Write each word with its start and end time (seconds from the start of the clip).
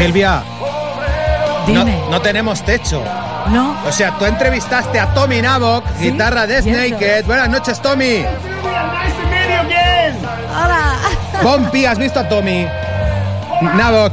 Silvia, 0.00 0.42
no, 1.68 1.84
Dime. 1.84 2.02
no 2.10 2.22
tenemos 2.22 2.62
techo. 2.64 3.02
No. 3.48 3.76
O 3.86 3.92
sea, 3.92 4.12
tú 4.18 4.24
entrevistaste 4.24 4.98
a 4.98 5.12
Tommy 5.12 5.42
Nabok, 5.42 5.84
Sí, 5.98 6.10
guitarra 6.10 6.46
de. 6.46 6.62
Snaked. 6.62 7.26
Buenas 7.26 7.50
noches, 7.50 7.80
Tommy. 7.82 8.24
Hola. 10.56 10.94
Pompi, 11.42 11.84
¿has 11.84 11.98
visto 11.98 12.18
a 12.20 12.28
Tommy? 12.28 12.66
Nabok. 13.60 14.12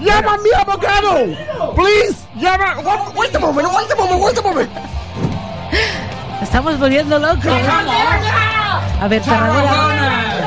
¡Llama 0.00 0.34
a 0.34 0.38
mi 0.38 0.50
abogado! 0.58 1.74
¡Please! 1.76 2.16
¡Llama! 2.36 2.76
Wait, 2.82 3.16
wait 3.16 3.36
a 3.36 3.38
moment, 3.38 3.68
wait 3.72 3.92
a 3.92 3.94
moment, 3.94 4.20
wait 4.22 4.38
a 4.38 4.42
moment. 4.42 4.70
Estamos 6.42 6.78
volviendo 6.78 7.18
locos. 7.18 7.44
A 9.00 9.06
ver, 9.08 9.22
Tarragona. 9.22 10.41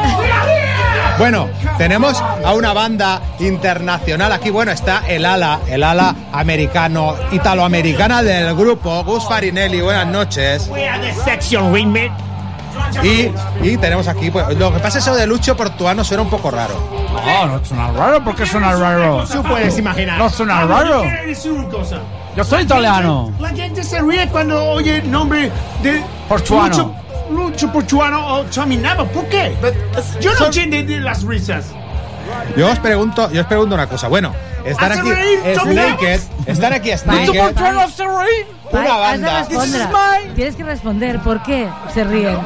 Bueno, 1.17 1.47
tenemos 1.77 2.21
a 2.43 2.53
una 2.53 2.73
banda 2.73 3.21
internacional 3.39 4.31
aquí. 4.31 4.49
Bueno, 4.49 4.71
está 4.71 5.03
el 5.07 5.25
ala, 5.25 5.61
el 5.67 5.83
ala 5.83 6.13
americano, 6.33 7.15
italoamericana 7.31 8.21
del 8.21 8.53
grupo, 8.55 9.03
Gus 9.03 9.27
Farinelli. 9.27 9.81
Buenas 9.81 10.07
noches. 10.07 10.69
Y, 13.01 13.31
y 13.61 13.77
tenemos 13.77 14.07
aquí, 14.07 14.29
pues, 14.29 14.57
lo 14.57 14.73
que 14.73 14.79
pasa 14.79 14.97
es 14.99 15.05
eso 15.05 15.15
de 15.15 15.25
Lucho 15.25 15.55
Portuano 15.55 16.03
suena 16.03 16.23
un 16.23 16.29
poco 16.29 16.51
raro. 16.51 16.73
No, 17.13 17.47
no 17.47 17.63
suena 17.65 17.91
raro. 17.91 18.23
¿Por 18.23 18.35
qué 18.35 18.45
suena 18.45 18.73
raro? 18.75 19.23
Tú 19.31 19.41
puedes 19.43 19.77
imaginar. 19.77 20.17
No 20.17 20.29
suena 20.29 20.65
raro. 20.65 21.03
Yo 22.35 22.43
soy 22.43 22.63
italiano. 22.63 23.31
La 23.39 23.49
gente 23.49 23.83
se 23.83 24.01
ríe 24.01 24.27
cuando 24.27 24.61
oye 24.71 24.97
el 24.97 25.09
nombre 25.09 25.49
de 25.81 26.03
Portuano. 26.27 26.67
Lucho, 26.67 26.95
Lucho 27.29 27.71
Portuano 27.71 28.25
o 28.35 28.43
Tommy 28.43 28.77
Nava. 28.77 29.05
¿Por 29.05 29.25
qué? 29.27 29.55
Yo 30.19 30.31
no 30.39 30.45
entiendo 30.47 30.77
de 30.77 30.99
las 30.99 31.23
risas. 31.23 31.65
Yo 32.57 32.69
os 32.71 32.79
pregunto, 32.79 33.31
yo 33.31 33.41
os 33.41 33.47
pregunto 33.47 33.75
una 33.75 33.87
cosa. 33.87 34.07
Bueno, 34.07 34.33
están 34.65 34.91
Hace 34.91 35.01
aquí 35.01 35.11
reír, 35.11 35.39
Tommy 35.55 35.75
Naked, 35.75 36.19
están 36.47 36.73
aquí 36.73 36.91
Lucho 36.91 37.05
Naked, 37.05 37.39
Portuano 37.39 37.81
hace 37.81 38.03
reír. 38.03 38.47
una 38.71 38.97
banda. 38.97 39.47
Tienes 40.35 40.55
que 40.55 40.63
responder. 40.63 41.19
¿Por 41.19 41.43
qué 41.43 41.67
se 41.93 42.03
ríen? 42.03 42.37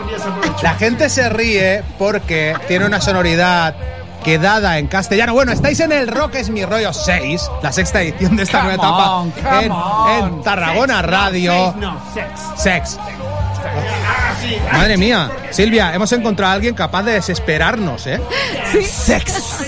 La 0.62 0.74
gente 0.76 1.10
se 1.10 1.30
ríe 1.30 1.84
porque 1.98 2.56
tiene 2.68 2.86
una 2.86 3.00
sonoridad 3.00 3.76
que 4.24 4.38
dada 4.38 4.80
en 4.80 4.88
castellano. 4.88 5.34
Bueno, 5.34 5.54
estáis 5.54 5.80
en 5.80 5.94
el 5.94 6.08
Rock 6.10 6.36
es 6.36 6.50
mi 6.50 6.66
rollo 6.66 6.92
6, 6.92 7.50
la 7.64 7.72
sexta 7.72 8.02
edición 8.02 8.36
de 8.36 8.44
esta 8.44 8.60
Come 8.62 8.76
nueva 8.76 8.84
etapa 8.90 9.12
on, 9.12 9.34
en, 9.64 9.72
on. 9.72 10.10
en 10.38 10.42
Tarragona 10.44 11.02
Radio. 11.02 11.74
No, 11.78 11.98
sex. 12.14 12.62
Sex. 12.62 13.00
Madre 14.72 14.98
mía, 14.98 15.30
Silvia, 15.52 15.94
hemos 15.94 16.12
encontrado 16.12 16.52
a 16.52 16.56
alguien 16.56 16.76
capaz 16.76 17.04
de 17.04 17.14
desesperarnos, 17.14 18.08
¿eh? 18.08 18.20
Sex. 18.86 19.66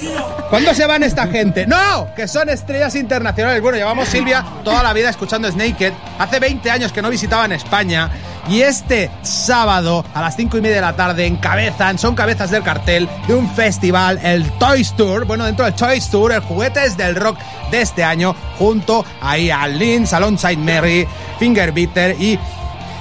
¿Cuándo 0.50 0.74
se 0.74 0.86
van 0.86 1.04
esta 1.04 1.28
gente? 1.28 1.66
¡No! 1.66 2.14
Que 2.16 2.28
son 2.28 2.50
estrellas 2.50 2.96
internacionales. 2.96 3.62
Bueno, 3.62 3.78
llevamos 3.78 4.08
Silvia 4.08 4.46
toda 4.64 4.84
la 4.84 4.94
vida 4.94 5.10
escuchando 5.10 5.50
Snaked. 5.50 5.94
Hace 6.20 6.40
20 6.40 6.70
años 6.70 6.92
que 6.92 7.02
no 7.02 7.10
visitaban 7.10 7.52
España. 7.52 8.10
Y 8.50 8.62
este 8.62 9.10
sábado 9.22 10.04
a 10.14 10.22
las 10.22 10.36
5 10.36 10.58
y 10.58 10.62
media 10.62 10.78
de 10.78 10.82
la 10.82 10.96
tarde 10.96 11.26
encabezan, 11.28 12.00
son 12.00 12.16
cabezas 12.16 12.50
del 12.50 12.64
cartel 12.64 13.08
de 13.28 13.36
un 13.36 13.50
festival, 13.50 14.20
el 14.24 14.50
Toys 14.54 14.94
Tour. 14.96 15.26
Bueno, 15.26 15.46
dentro 15.46 15.64
del 15.64 15.76
Toys 15.76 16.10
Tour, 16.10 16.32
el 16.32 16.42
juguetes 16.42 16.98
del 16.98 17.16
rock 17.16 17.38
de 17.70 17.82
este 17.82 18.04
año, 18.04 18.36
junto 18.58 19.06
ahí 19.22 19.52
a 19.52 19.68
Lynn, 19.68 20.08
Alongside 20.12 20.58
Mary, 20.58 21.08
Finger 21.40 21.72
Beater 21.72 22.20
y 22.20 22.38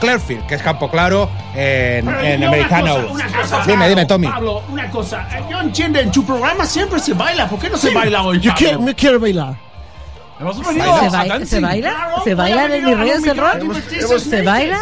Clearfield, 0.01 0.47
que 0.47 0.55
es 0.57 0.63
campo 0.63 0.91
claro 0.91 1.31
en, 1.55 2.09
en 2.09 2.45
americano. 2.45 2.95
Una 2.97 3.03
cosa, 3.07 3.13
una 3.13 3.43
cosa, 3.43 3.63
dime, 3.67 3.89
dime, 3.89 4.07
Tommy. 4.07 4.27
Pablo, 4.27 4.63
una 4.69 4.91
cosa. 4.91 5.29
eh, 5.33 5.43
Yo 5.51 5.61
entiendo, 5.61 5.99
en 6.01 6.11
tu 6.11 6.25
programa 6.25 6.65
siempre 6.67 6.99
se 6.99 7.13
baila. 7.15 7.49
¿Por 7.49 7.59
qué 7.59 7.71
no 7.71 7.77
se 7.77 7.91
baila 7.95 8.23
hoy? 8.23 8.41
Yo 8.41 8.53
quiero, 8.55 8.81
me 8.81 8.95
quiero 8.95 9.21
bailar. 9.21 9.55
Hemos 10.41 10.57
¿Se, 10.57 10.63
venido 10.65 10.95
a 10.95 11.09
baila? 11.11 11.47
¿Se 11.47 11.61
baila? 11.61 11.91
Claro, 11.91 12.25
¿Se 12.25 12.35
baila 12.35 12.65
en 12.65 12.73
el 12.73 12.81
Pablo, 12.83 12.89
Mi 12.97 13.03
Rollo 13.03 13.13
es 13.15 13.27
el 13.27 13.37
Pablo, 13.37 13.75
Rock? 13.75 14.19
¿Se 14.21 14.43
baila? 14.43 14.79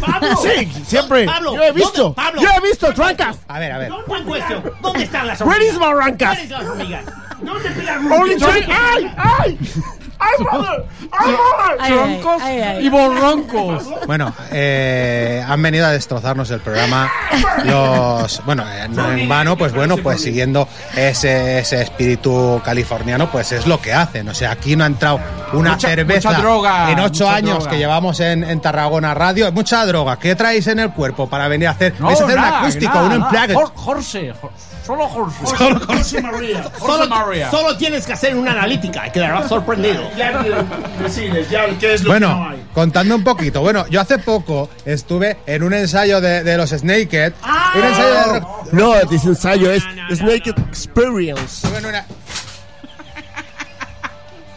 Pablo, 0.00 0.36
Sí, 0.36 0.72
siempre. 0.86 1.24
Pablo, 1.26 1.54
Yo 1.56 1.62
he 1.62 1.72
visto. 1.72 2.02
¿dónde- 2.04 2.14
Pablo, 2.16 2.40
Yo 2.42 2.48
he 2.56 2.60
visto 2.68 2.94
trancas. 2.94 3.36
A 3.48 3.58
ver, 3.58 3.72
a 3.72 3.78
ver. 3.78 3.88
¿Dónde, 3.90 4.12
one 4.12 4.32
question. 4.32 4.62
¿Dónde 4.80 5.02
están 5.04 5.26
las 5.26 5.40
Where 5.42 5.64
is 5.66 5.74
hormigas? 5.76 5.94
my 5.94 6.00
rancas? 6.00 6.38
¿Dónde 6.38 6.42
están 6.42 6.58
las 6.62 6.68
hormigas? 6.70 7.04
¿Dónde 7.42 7.68
están 7.68 7.84
las 7.86 7.96
Only 8.18 8.34
hormigas? 8.34 8.50
three. 8.50 8.66
¡Ay! 8.94 9.14
¡Ay! 9.18 9.58
¡Ay, 10.22 10.44
brother! 10.44 10.86
¡Ay, 11.80 11.92
Troncos 11.92 12.42
ay, 12.42 12.60
ay. 12.60 12.86
y 12.86 12.88
borroncos. 12.88 13.84
Bueno, 14.06 14.32
eh, 14.50 15.44
han 15.46 15.60
venido 15.60 15.86
a 15.86 15.90
destrozarnos 15.90 16.50
el 16.50 16.60
programa. 16.60 17.10
Los, 17.64 18.44
bueno, 18.44 18.64
eh, 18.70 18.88
no 18.88 19.10
en 19.12 19.28
vano, 19.28 19.56
pues 19.56 19.72
bueno, 19.74 19.96
pues 19.98 20.22
siguiendo 20.22 20.68
ese, 20.96 21.58
ese 21.58 21.82
espíritu 21.82 22.60
californiano, 22.64 23.30
pues 23.30 23.52
es 23.52 23.66
lo 23.66 23.80
que 23.80 23.92
hacen. 23.92 24.28
O 24.28 24.34
sea, 24.34 24.52
aquí 24.52 24.76
no 24.76 24.84
ha 24.84 24.86
entrado 24.86 25.20
una 25.52 25.72
Mucha- 25.72 25.88
cerveza 25.88 26.28
mucha 26.30 26.40
droga, 26.40 26.90
en 26.90 27.00
ocho 27.00 27.28
años 27.28 27.56
droga. 27.58 27.70
que 27.70 27.78
llevamos 27.78 28.20
en, 28.20 28.44
en 28.44 28.60
Tarragona 28.60 29.14
Radio. 29.14 29.50
Mucha 29.52 29.84
droga. 29.86 30.18
¿Qué 30.18 30.34
traéis 30.34 30.66
en 30.68 30.78
el 30.78 30.90
cuerpo 30.92 31.28
para 31.28 31.48
venir 31.48 31.68
a 31.68 31.72
hacer? 31.72 31.94
No, 31.98 32.06
¿Vais 32.06 32.20
a 32.20 32.24
hacer 32.24 32.36
un 32.36 32.42
nada, 32.42 32.60
acústico, 32.60 32.94
nada, 32.94 33.02
un 33.06 33.18
nada. 33.20 33.26
unplugged? 33.26 34.71
Jor- 34.86 35.08
Jorge. 35.08 35.44
Jor- 35.44 35.56
Solo 35.56 35.80
Jorge. 36.78 37.08
María. 37.08 37.50
Solo 37.50 37.76
tienes 37.76 38.04
que 38.06 38.12
hacer 38.12 38.34
una 38.34 38.50
analítica 38.52 39.06
y 39.06 39.10
quedarás 39.10 39.48
sorprendido. 39.48 40.02
Ya 40.16 40.42
decides, 41.02 41.48
ya 41.50 41.66
qué 41.78 41.94
es 41.94 42.02
lo 42.04 42.12
que 42.14 42.20
no 42.20 42.28
Bueno, 42.34 42.48
hay. 42.50 42.66
contando 42.74 43.14
un 43.14 43.24
poquito. 43.24 43.60
Bueno, 43.60 43.86
yo 43.88 44.00
hace 44.00 44.18
poco 44.18 44.68
estuve 44.84 45.38
en 45.46 45.62
un 45.62 45.72
ensayo 45.72 46.20
de, 46.20 46.42
de 46.42 46.56
los 46.56 46.70
Snaked. 46.70 47.32
Ah. 47.42 47.72
un 47.76 47.84
ensayo 47.84 48.08
de 48.14 48.24
rock- 48.40 48.72
No, 48.72 48.94
este 48.96 49.14
ensayo 49.16 49.70
es 49.70 49.84
No, 49.84 49.94
no, 49.94 50.08
no. 50.08 50.16
Snake 50.16 50.50
Experience. 50.68 51.66
Estuve 51.66 51.78
en 51.78 51.86
una- 51.86 52.04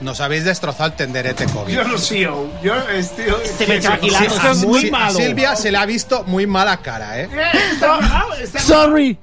Nos 0.02 0.20
habéis 0.20 0.44
destrozado 0.44 0.90
el 0.90 0.96
tenderete 0.96 1.46
COVID. 1.46 1.74
Yo 1.74 1.84
no 1.86 1.98
sé, 1.98 2.20
yo, 2.20 2.50
estoy... 2.94 3.26
Este 3.44 3.66
me 3.66 3.80
tranquilado. 3.80 4.26
Sí, 4.30 4.48
es 4.52 4.66
muy 4.66 4.82
sí, 4.82 4.92
malo. 4.92 5.18
Silvia 5.18 5.56
se 5.56 5.72
le 5.72 5.78
ha 5.78 5.86
visto 5.86 6.24
muy 6.26 6.46
mala 6.46 6.78
cara, 6.78 7.22
¿eh? 7.22 7.30
Eh, 7.32 7.52
está 7.74 8.02
mal, 8.02 8.42
está 8.42 8.60
mal. 8.60 8.68
Sorry, 8.68 9.18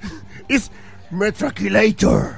it's 0.48 0.70
Metraquilator. 1.12 2.34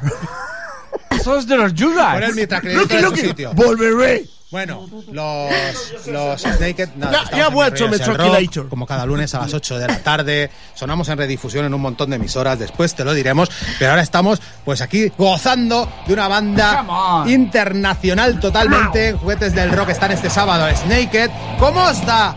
Eso 1.11 1.38
es 1.38 1.47
de 1.47 1.56
los 1.56 1.73
Judas. 1.73 2.15
Pon 2.15 2.23
el 2.23 2.75
Lucky, 2.75 2.97
en 2.97 3.09
su 3.09 3.17
sitio. 3.17 3.53
volveré. 3.55 4.25
Bueno, 4.50 4.88
los, 5.11 6.06
los 6.06 6.44
Naked. 6.61 6.91
nada, 6.97 7.25
Ya- 7.32 7.37
ya 7.38 7.49
vuelto. 7.49 7.88
Rock, 7.88 8.69
Como 8.69 8.87
cada 8.87 9.05
lunes 9.05 9.35
a 9.35 9.41
las 9.41 9.53
8 9.53 9.79
de 9.81 9.88
la 9.88 9.99
tarde. 9.99 10.49
Sonamos 10.75 11.09
en 11.09 11.19
redifusión 11.19 11.65
en 11.65 11.75
un 11.75 11.81
montón 11.81 12.11
de 12.11 12.17
emisoras. 12.17 12.56
Después 12.59 12.94
te 12.94 13.05
lo 13.05 13.15
diremos. 13.15 13.49
Pero 13.81 13.91
ahora 13.93 14.03
estamos, 14.03 14.41
pues 14.65 14.81
aquí, 14.81 15.11
gozando 15.19 15.91
de 16.06 16.12
una 16.12 16.29
banda 16.29 17.25
internacional 17.27 18.38
totalmente. 18.38 19.15
Juguetes 19.15 19.55
del 19.56 19.73
rock 19.73 19.88
están 19.88 20.12
este 20.12 20.31
sábado. 20.31 20.69
Es 20.69 20.85
Naked. 20.87 21.31
¿Cómo 21.59 21.82
os 21.82 22.06
da 22.06 22.37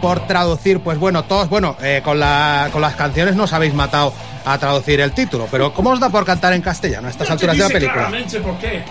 por 0.00 0.26
traducir? 0.26 0.80
Pues 0.80 0.98
bueno, 0.98 1.24
todos, 1.24 1.48
bueno, 1.48 1.76
eh, 1.82 2.00
con, 2.04 2.18
la, 2.18 2.68
con 2.72 2.80
las 2.80 2.94
canciones 2.94 3.34
nos 3.36 3.52
habéis 3.52 3.74
matado 3.74 4.12
a 4.44 4.58
traducir 4.58 5.00
el 5.00 5.12
título. 5.12 5.48
Pero 5.50 5.72
¿cómo 5.74 5.90
os 5.90 6.00
da 6.00 6.08
por 6.10 6.24
cantar 6.24 6.52
en 6.52 6.62
castellano 6.62 7.08
a 7.08 7.10
estas 7.10 7.30
alturas 7.30 7.56
de 7.56 7.62
la 7.62 7.68
película? 7.68 8.10
por 8.42 8.58
qué. 8.58 8.84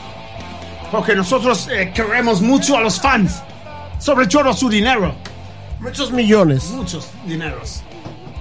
Porque 0.91 1.15
nosotros 1.15 1.67
eh, 1.71 1.91
queremos 1.93 2.41
mucho 2.41 2.77
a 2.77 2.81
los 2.81 2.99
fans. 3.01 3.41
Sobre 3.99 4.27
todo 4.27 4.53
su 4.53 4.69
dinero. 4.69 5.15
Muchos 5.79 6.11
millones. 6.11 6.65
Muchos 6.71 7.09
dineros. 7.25 7.81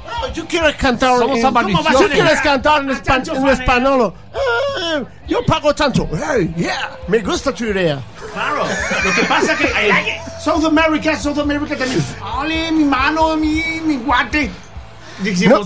Oh, 0.06 0.28
yo 0.32 0.46
quiero 0.46 0.66
cantar 0.76 1.18
Somos 1.18 1.38
en, 1.38 1.46
avariciosos. 1.46 1.86
¿Cómo 1.86 1.98
vas 1.98 2.04
a 2.04 2.08
¿Tú 2.08 2.12
quieres 2.12 2.40
cantar 2.40 2.82
en, 2.82 2.90
a 2.90 2.92
espa- 2.92 3.02
tantos 3.02 3.38
en 3.38 3.48
español? 3.48 4.14
Eh, 4.34 5.04
yo 5.26 5.44
pago 5.46 5.74
tanto. 5.74 6.08
Hey, 6.12 6.52
yeah, 6.56 6.90
me 7.08 7.18
gusta 7.20 7.52
tu 7.52 7.64
idea. 7.64 7.98
Claro. 8.32 8.64
Lo 9.04 9.14
que 9.14 9.22
pasa 9.24 9.52
es 9.52 9.58
que 9.58 9.64
eh, 9.64 10.20
South 10.44 10.64
America, 10.64 11.18
South 11.18 11.38
America 11.38 11.76
también. 11.76 12.04
Ole, 12.38 12.70
mi 12.72 12.84
mano, 12.84 13.36
mi, 13.36 13.62
mi 13.86 13.96
guante. 13.96 14.50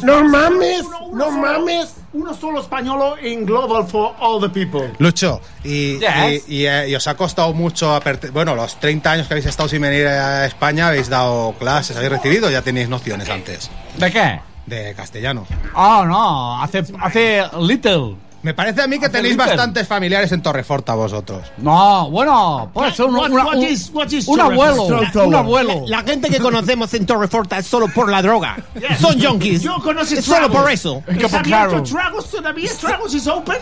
No, 0.02 0.24
mames, 0.24 0.82
uno- 0.84 0.98
uno 1.06 1.16
no 1.18 1.24
solo- 1.24 1.38
mames. 1.40 1.94
Uno 2.12 2.32
solo 2.34 2.60
español 2.60 3.18
en 3.22 3.44
global 3.44 3.86
for 3.86 4.14
all 4.18 4.40
the 4.40 4.48
people. 4.48 4.92
Lucho, 4.98 5.40
y, 5.62 5.98
Yes. 5.98 6.44
y- 6.48 6.54
y, 6.62 6.66
eh, 6.66 6.88
y 6.88 6.94
os 6.94 7.06
ha 7.06 7.14
costado 7.16 7.52
mucho, 7.52 8.00
bueno, 8.32 8.54
los 8.54 8.80
30 8.80 9.10
años 9.12 9.26
que 9.28 9.34
habéis 9.34 9.46
estado 9.46 9.68
sin 9.68 9.82
venir 9.82 10.06
a 10.06 10.46
España, 10.46 10.88
habéis 10.88 11.08
dado 11.10 11.54
clases, 11.58 11.96
habéis 11.96 12.12
recibido, 12.12 12.50
ya 12.50 12.62
tenéis 12.62 12.88
nociones 12.88 13.28
antes 13.28 13.70
¿De 13.98 14.10
qué? 14.10 14.40
de 14.66 14.94
castellano. 14.94 15.46
Oh, 15.74 16.04
no. 16.06 16.62
Hace, 16.62 16.82
hace 17.00 17.42
little. 17.60 18.16
Me 18.42 18.54
parece 18.54 18.82
a 18.82 18.86
mí 18.86 19.00
que 19.00 19.08
tenéis 19.08 19.36
bastantes 19.36 19.86
familiares 19.88 20.30
en 20.30 20.40
Torreforta 20.42 20.94
vosotros. 20.94 21.42
No, 21.56 22.08
bueno, 22.08 22.70
puede 22.72 22.92
ser 22.92 23.06
un, 23.06 23.16
What- 23.16 23.30
una- 23.32 23.44
what 23.46 23.56
un- 23.56 23.64
is- 23.64 23.90
what 23.92 24.08
is 24.10 24.28
un 24.28 24.40
abuelo. 24.40 24.84
Un 25.24 25.34
abuelo. 25.34 25.82
La 25.88 26.02
gente 26.02 26.28
que 26.30 26.38
conocemos 26.38 26.94
en 26.94 27.04
Torreforta 27.04 27.58
es 27.58 27.66
solo 27.66 27.88
por 27.92 28.08
la 28.10 28.22
droga. 28.22 28.56
Son 29.00 29.20
junkies. 29.20 29.62
Yo 29.62 29.74
conozco 29.82 30.14
Es 30.14 30.24
solo 30.24 30.46
tragos. 30.46 30.56
por 30.56 30.70
eso. 30.70 31.02
¿Está 31.08 31.28
por 31.28 31.42
claro. 31.42 31.70
abierto 31.72 31.90
Tragos 31.90 32.30
todavía? 32.30 32.70
¿Tragos 32.80 33.14
is 33.14 33.26
open? 33.26 33.56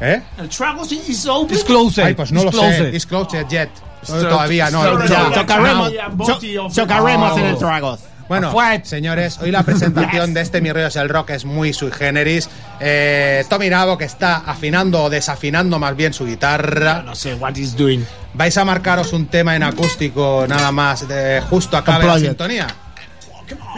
¿Eh? 0.00 0.22
¿El 0.38 0.48
Tragos 0.48 0.90
is 0.92 1.26
open? 1.26 1.54
It's 1.56 1.64
closed. 1.64 2.02
Ay, 2.04 2.14
pues 2.14 2.32
no 2.32 2.42
It's 2.44 2.54
lo 2.54 2.62
sé. 2.62 3.46
yet. 3.50 3.70
No, 4.08 4.14
todavía 4.28 4.70
no. 4.70 5.06
ya. 5.06 5.32
Chocaremos, 5.34 5.92
cho- 6.26 6.68
chocaremos 6.70 7.38
en 7.38 7.44
el 7.44 7.58
Tragos. 7.58 8.00
Bueno, 8.28 8.52
señores, 8.84 9.38
hoy 9.42 9.50
la 9.50 9.62
presentación 9.62 10.32
de 10.34 10.40
este 10.40 10.60
Mi 10.60 10.72
Rollo 10.72 10.86
es 10.86 10.96
el 10.96 11.08
Rock 11.08 11.30
es 11.30 11.44
muy 11.44 11.72
sui 11.72 11.90
generis. 11.92 12.48
Eh, 12.80 13.44
Tommy 13.48 13.68
Navo, 13.68 13.98
que 13.98 14.04
está 14.04 14.36
afinando 14.46 15.02
o 15.04 15.10
desafinando 15.10 15.78
más 15.78 15.94
bien 15.94 16.12
su 16.12 16.24
guitarra. 16.26 17.02
No 17.02 17.14
sé 17.14 17.34
what 17.34 17.54
is 17.56 17.76
doing. 17.76 18.04
Vais 18.32 18.56
a 18.56 18.64
marcaros 18.64 19.12
un 19.12 19.26
tema 19.26 19.54
en 19.56 19.62
acústico 19.62 20.46
nada 20.48 20.72
más, 20.72 21.06
de, 21.06 21.42
justo 21.50 21.76
acabe 21.76 22.06
la 22.06 22.18
sintonía. 22.18 22.66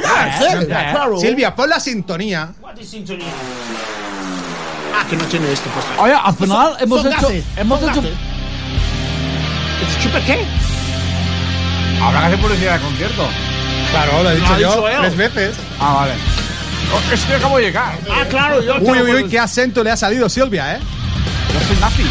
Ah, 0.04 0.38
yeah. 0.38 0.92
claro. 0.92 1.19
Silvia, 1.19 1.54
pon 1.54 1.69
la 1.69 1.81
sintonía. 1.81 2.52
What 2.60 2.76
is 2.78 2.88
sintonía? 2.88 3.26
Ah, 4.94 5.04
que 5.10 5.16
no 5.16 5.25
tiene 5.25 5.52
esto 5.52 5.69
pues. 5.75 5.84
Oye, 5.99 6.14
al 6.14 6.34
final 6.34 6.76
hemos 6.81 7.02
son 7.02 7.12
hecho. 7.12 7.22
gases, 7.26 7.44
Hemos 7.56 7.82
hecho. 7.82 7.88
gases. 7.96 8.12
¿Es 9.88 9.99
chupa 10.02 10.20
qué? 10.20 10.38
Habrá 12.00 12.20
que 12.20 12.26
hacer 12.26 12.40
publicidad 12.40 12.75
de 12.78 12.81
concierto. 12.84 13.28
Claro, 13.90 14.22
lo 14.22 14.30
he 14.30 14.36
dicho 14.36 14.52
Lo 14.52 14.58
yo 14.58 14.88
dicho 14.88 15.00
tres 15.00 15.16
veces. 15.16 15.56
Ah, 15.80 15.94
vale. 15.94 16.14
Oh, 16.94 17.12
es 17.12 17.24
que 17.24 17.34
acabo 17.34 17.56
de 17.58 17.64
llegar. 17.64 17.98
Ah, 18.10 18.24
claro, 18.28 18.62
yo 18.62 18.76
Uy, 18.80 19.02
uy, 19.02 19.14
uy, 19.14 19.28
qué 19.28 19.38
acento 19.38 19.82
le 19.82 19.90
ha 19.90 19.96
salido 19.96 20.28
Silvia, 20.28 20.76
¿eh? 20.76 20.78
Yo 21.52 21.60
soy 21.66 21.76
nazi. 21.76 22.04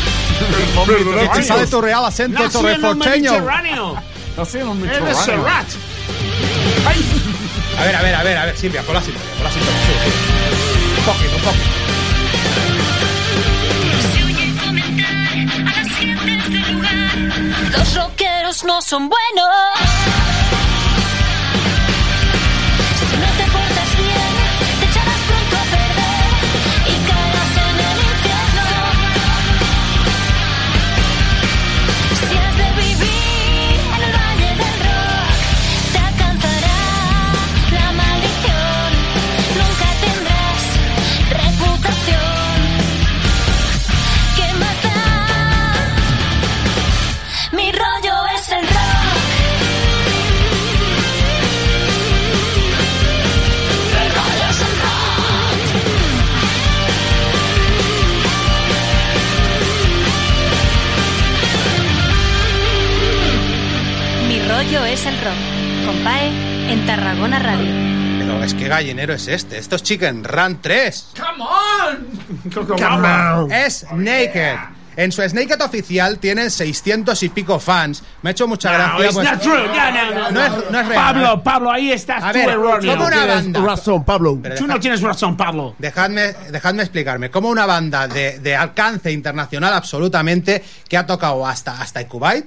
Que 1.34 1.44
sale 1.44 1.68
tu 1.68 1.82
real 1.82 2.06
acento 2.06 2.44
Nací 2.44 2.58
en 2.58 2.66
el 2.66 2.82
torreforteño. 2.82 3.32
Mediterráneo. 3.32 3.96
No 4.36 4.46
soy 4.46 4.62
un 4.64 4.84
Eres 4.84 5.02
Mediterráneo. 5.02 5.24
Serrat. 5.24 5.68
A 7.78 7.84
ver, 7.84 7.96
a 7.96 8.02
ver, 8.02 8.16
a 8.16 8.24
ver, 8.24 8.38
a 8.38 8.46
ver, 8.46 8.58
Silvia, 8.58 8.82
pon 8.84 8.96
la 8.96 9.02
sintonía, 9.02 9.32
pon 9.36 9.44
la 9.44 9.52
sintonía. 9.52 9.82
Sí, 9.86 9.92
sí. 10.04 10.12
Un 11.00 11.06
poquito, 11.06 11.36
un 11.36 11.42
poquito. 11.42 11.86
Los 17.78 17.96
rockeros 17.96 18.64
no 18.64 18.82
son 18.82 19.10
buenos. 19.10 19.50
Gallinero 68.76 69.14
es 69.14 69.28
este. 69.28 69.58
Esto 69.58 69.76
es 69.76 69.84
Chicken 69.84 70.24
Run 70.24 70.62
3. 70.62 71.08
Come 71.18 71.44
on. 71.44 72.08
Es 73.52 73.86
Naked. 73.92 74.56
En 74.98 75.12
su 75.12 75.22
Naked 75.22 75.60
oficial 75.62 76.20
tienen 76.20 76.50
600 76.50 77.22
y 77.24 77.30
pico 77.30 77.60
fans. 77.60 78.02
Me 78.22 78.30
ha 78.30 78.32
hecho 78.32 78.48
mucha 78.48 78.72
gracia. 78.72 79.10
pues- 79.12 79.30
not 79.30 79.42
true. 79.42 79.68
No, 79.68 79.92
no, 79.92 80.12
no. 80.14 80.32
No 80.32 80.46
es- 80.46 80.72
no 80.72 80.80
es 80.80 80.88
real. 80.88 81.04
Pablo, 81.04 81.44
Pablo, 81.44 81.70
ahí 81.72 81.92
estás 81.92 82.24
A 82.24 82.32
tú 82.32 82.38
ver. 82.40 82.56
¿cómo 82.56 83.06
una 83.06 83.26
banda? 83.26 83.60
razón, 83.60 84.06
Pablo. 84.06 84.40
Pero 84.42 84.56
Tú 84.56 84.66
no 84.68 84.80
tienes 84.80 85.02
razón, 85.02 85.36
Pablo. 85.36 85.76
Dejadme, 85.80 86.34
dejadme 86.50 86.84
explicarme. 86.84 87.30
Como 87.30 87.50
una 87.50 87.66
banda 87.66 88.08
de, 88.08 88.40
de 88.40 88.56
alcance 88.56 89.12
internacional 89.12 89.74
absolutamente 89.74 90.64
que 90.88 90.96
ha 90.98 91.06
tocado 91.06 91.46
hasta, 91.46 91.82
hasta 91.82 92.08
Kuwait 92.08 92.46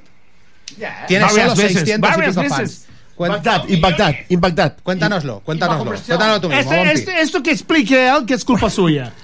tiene 1.07 1.25
Varias 1.25 1.43
solo 1.51 1.57
veces, 1.57 1.73
600 1.81 2.11
y 2.11 2.15
pico 2.15 2.27
veces. 2.41 2.49
fans. 2.57 2.85
Bagdad, 3.19 3.65
en 3.69 4.41
Bagdad. 4.41 4.77
cuéntanoslo, 4.83 5.41
cuéntanoslo. 5.41 5.85
Cuéntanoslo 5.95 6.41
tú 6.41 6.49
mismo, 6.49 6.73
Este, 6.73 6.93
este- 6.93 7.21
esto 7.21 7.43
que 7.43 7.51
explique 7.51 8.09
él, 8.09 8.25
que 8.27 8.35
es 8.35 8.45
culpa 8.45 8.71
suya. 8.71 9.13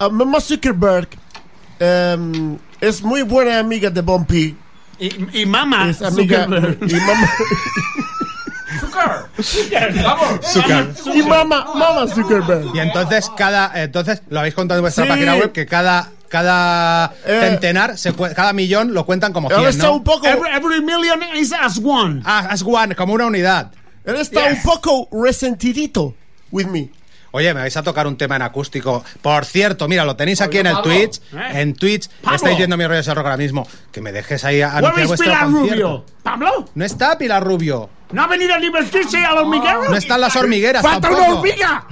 Uh, 0.00 0.08
Mama 0.12 0.40
Zuckerberg 0.40 1.08
em, 1.80 2.56
es 2.80 3.02
muy 3.02 3.22
buena 3.22 3.58
amiga 3.58 3.90
de 3.90 4.00
Bumpy. 4.00 4.56
Y, 5.00 5.40
y 5.40 5.44
mamá, 5.44 5.90
Es 5.90 6.00
amiga. 6.02 6.44
Zuckerberg. 6.44 6.78
Y 6.88 6.94
mamá, 6.94 7.28
Vamos. 10.04 10.56
y 11.14 11.22
mamá, 11.22 11.66
mamá 11.74 12.06
Zuckerberg. 12.06 12.74
Y 12.74 12.80
entonces 12.80 13.30
cada, 13.36 13.72
entonces 13.82 14.22
lo 14.28 14.40
habéis 14.40 14.54
contado 14.54 14.78
en 14.78 14.82
vuestra 14.82 15.04
Sí. 15.04 15.10
página 15.10 15.34
web 15.36 15.52
que 15.52 15.66
cada 15.66 16.10
cada 16.28 17.12
Eh. 17.26 17.40
centenar, 17.42 17.98
se 17.98 18.12
cada 18.14 18.52
millón 18.52 18.94
lo 18.94 19.04
cuentan 19.06 19.32
como 19.32 19.50
Él 19.50 19.56
100, 19.56 19.68
está 19.68 19.86
¿no? 19.86 19.94
un 19.94 20.04
poco, 20.04 20.26
Every, 20.26 20.50
every 20.54 20.80
million 20.82 21.20
is 21.36 21.52
as 21.52 21.80
one. 21.82 22.22
Ah, 22.24 22.46
as 22.50 22.62
one, 22.62 22.94
como 22.94 23.14
una 23.14 23.26
unidad. 23.26 23.72
él 24.04 24.16
está 24.16 24.44
un 24.44 24.62
poco 24.62 25.08
resentidito 25.12 26.14
with 26.50 26.66
me. 26.66 26.90
Oye, 27.30 27.52
me 27.52 27.60
vais 27.60 27.76
a 27.76 27.82
tocar 27.82 28.06
un 28.06 28.16
tema 28.16 28.36
en 28.36 28.42
acústico. 28.42 29.04
Por 29.20 29.44
cierto, 29.44 29.86
mira, 29.86 30.06
lo 30.06 30.16
tenéis 30.16 30.40
aquí 30.40 30.58
en 30.58 30.66
el 30.66 30.72
Pablo. 30.76 30.90
Twitch. 30.94 31.18
Eh. 31.34 31.60
En 31.60 31.74
Twitch 31.74 32.08
Pablo. 32.22 32.36
estáis 32.36 32.56
viendo 32.56 32.76
mi 32.78 32.86
rollo 32.86 33.02
de 33.02 33.14
rock 33.14 33.24
ahora 33.26 33.36
mismo. 33.36 33.68
Que 33.92 34.00
me 34.00 34.12
dejes 34.12 34.44
ahí 34.46 34.62
a 34.62 34.78
Where 34.78 35.04
is 35.04 35.12
Pilar 35.20 35.44
concierto. 35.44 35.74
Rubio? 35.74 36.04
¿Pablo? 36.22 36.64
No 36.74 36.84
está 36.86 37.18
Pilar 37.18 37.44
Rubio. 37.44 37.90
¿No 38.12 38.22
ha 38.22 38.26
venido 38.28 38.54
a 38.54 38.58
divertirse 38.58 39.22
al 39.22 39.36
hormiguero? 39.36 39.90
No 39.90 39.96
están 39.96 40.22
las 40.22 40.34
hormigueras 40.36 40.82
¡Falta 40.82 41.10
una 41.10 41.34
hormiga! 41.34 41.84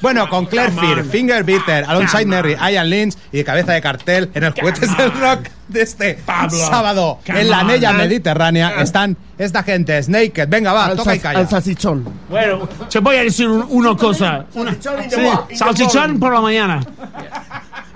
Bueno, 0.00 0.28
con 0.28 0.46
Claire 0.46 0.72
Fear, 0.72 1.04
Finger 1.04 1.44
Bitter, 1.44 1.84
Alongside 1.86 2.26
Mary, 2.26 2.56
Ian 2.72 2.88
Lynch 2.90 3.14
y 3.32 3.44
cabeza 3.44 3.72
de 3.72 3.80
cartel 3.80 4.30
en 4.34 4.44
el 4.44 4.52
Juguetes 4.52 4.96
del 4.96 5.12
Rock 5.12 5.48
de 5.68 5.82
este 5.82 6.14
Pablo, 6.14 6.58
sábado 6.58 7.18
come 7.24 7.42
en 7.42 7.50
la 7.50 7.60
anella 7.60 7.92
mediterránea 7.92 8.80
están 8.80 9.16
esta 9.38 9.62
gente, 9.62 10.02
Snaked. 10.02 10.48
Venga, 10.48 10.72
va, 10.72 10.86
Al, 10.86 10.96
toca 10.96 11.14
y 11.14 11.20
calla. 11.20 11.38
al 11.40 11.48
salchichón. 11.48 12.04
Bueno, 12.28 12.68
te 12.90 12.98
voy 12.98 13.16
a 13.16 13.22
decir 13.22 13.48
un- 13.48 13.66
una 13.70 13.96
cosa. 13.96 14.44
Una, 14.54 14.72
sí, 14.74 15.56
salchichón 15.56 16.18
por 16.18 16.32
la 16.32 16.40
mañana. 16.40 16.80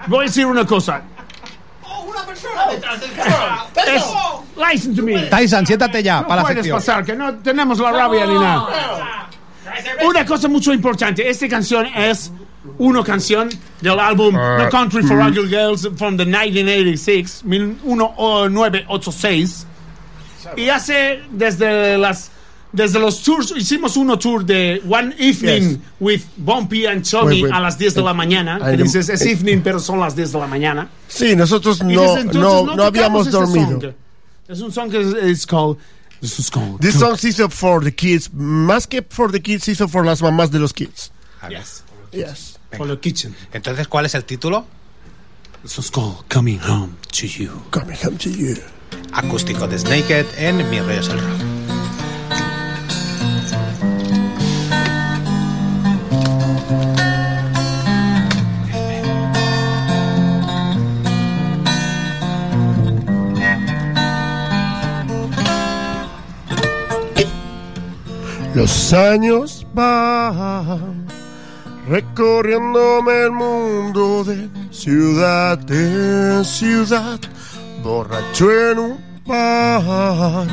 Voy 0.07 0.21
a 0.25 0.29
decir 0.29 0.47
una 0.47 0.65
cosa. 0.67 1.03
Es, 3.87 4.05
listen 4.73 4.95
to 4.97 5.03
me. 5.03 5.19
Tyson, 5.27 5.67
siéntate 5.67 6.03
ya 6.03 6.21
No 6.21 6.29
para 6.29 6.37
la 6.37 6.43
puedes 6.43 6.57
sección. 6.59 6.79
pasar, 6.79 7.05
que 7.05 7.15
no 7.15 7.35
tenemos 7.35 7.79
la 7.79 7.93
rabia 7.93 8.27
ni 8.27 8.35
nada. 8.35 9.24
Una 10.07 10.25
cosa 10.25 10.49
mucho 10.49 10.73
importante. 10.73 11.29
Esta 11.29 11.49
canción 11.49 11.87
es 11.87 12.31
una 12.79 13.03
canción 13.05 13.49
del 13.81 13.99
álbum 13.99 14.35
No 14.35 14.69
Country 14.71 15.03
for 15.03 15.19
Ugly 15.21 15.49
Girls 15.49 15.83
from 15.97 16.17
the 16.17 16.25
1986, 16.25 17.43
1986. 17.45 19.67
Y 20.57 20.69
hace 20.69 21.21
desde 21.31 21.99
las 21.99 22.31
desde 22.73 22.99
los 22.99 23.23
tours, 23.23 23.55
hicimos 23.57 23.97
uno 23.97 24.19
tour 24.19 24.45
de 24.45 24.83
One 24.89 25.15
Evening 25.17 25.77
Yes. 25.77 25.79
with 26.01 26.23
Bumpy 26.37 26.87
and 26.87 27.07
wait. 27.23 27.45
a 27.53 27.61
las 27.61 27.79
10 27.79 27.95
de 27.95 28.03
la 28.03 28.13
mañana. 28.13 28.59
I 28.61 28.77
Que 28.77 28.83
dices, 28.83 29.09
es 29.09 29.25
evening, 29.25 29.61
pero 29.63 29.79
son 29.79 30.01
las 30.01 30.17
10 30.17 30.33
de 30.33 30.39
la 30.41 30.49
mañana. 30.49 30.89
Sí, 31.07 31.37
nosotros 31.37 31.81
no, 31.85 31.91
entonces 32.19 32.35
no, 32.35 32.65
no 32.65 32.73
tocamos 32.73 32.87
habíamos 32.89 33.31
dormido. 33.31 33.81
song. 33.81 33.93
Es 34.49 34.61
un 34.61 34.73
song 34.73 34.91
que 34.91 35.31
es 35.31 35.47
called, 35.47 35.77
this 36.25 36.39
is 36.39 36.99
song 36.99 37.17
hizo 37.17 37.51
for 37.51 37.83
the 37.83 37.93
kids. 37.93 38.31
Más 38.33 38.87
que 38.87 39.03
for 39.03 39.31
the 39.31 39.41
kids, 39.41 39.69
hizo 39.69 39.89
for 39.89 40.05
las 40.05 40.23
mamás 40.23 40.51
de 40.51 40.59
los 40.59 40.73
kids. 40.73 41.11
Yes. 41.51 41.83
Yes. 42.13 42.59
For 42.77 42.87
the 42.87 42.99
kitchen. 42.99 43.35
Entonces, 43.53 43.87
¿cuál 43.89 44.07
es 44.07 44.15
el 44.15 44.25
título? 44.25 44.67
This 45.63 45.79
is 45.79 45.91
called 45.91 46.25
Coming 46.29 46.61
Home 46.61 46.97
to 47.13 47.27
You. 47.27 47.63
Coming 47.71 47.97
home 48.03 48.19
to 48.19 48.31
you. 48.31 48.57
Acústico 49.13 49.69
de 49.69 49.79
Snaked 49.79 50.27
en 50.37 50.57
Mi 50.71 50.81
Rollo 50.81 51.01
es 51.01 51.09
el 51.09 51.21
Rock. 51.21 51.54
Los 68.55 68.93
años 68.93 69.67
van 69.75 71.09
recorriéndome 71.89 73.25
el 73.25 73.33
mundo 73.33 74.23
de 74.23 74.49
ciudad 74.71 75.59
en 75.69 76.45
ciudad, 76.45 77.19
borracho 77.83 78.53
en 78.53 78.79
un 78.79 78.99
bar. 79.27 80.47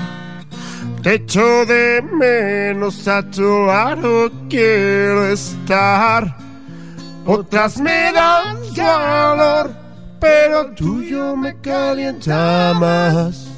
Te 1.04 1.14
echo 1.14 1.66
de 1.68 2.02
menos 2.02 3.08
a 3.08 3.22
tu 3.30 3.66
lado 3.68 4.32
quiero 4.50 5.28
estar. 5.28 6.36
Otras 7.28 7.80
me 7.80 8.12
dan 8.12 8.58
calor, 8.76 9.72
pero 10.20 10.72
tuyo 10.74 11.36
me 11.36 11.56
calienta 11.62 12.74
más. 12.74 13.51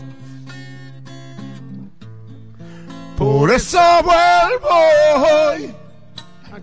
Por 3.44 3.52
eso 3.52 3.78
vuelvo 4.06 4.70
hoy. 5.20 5.76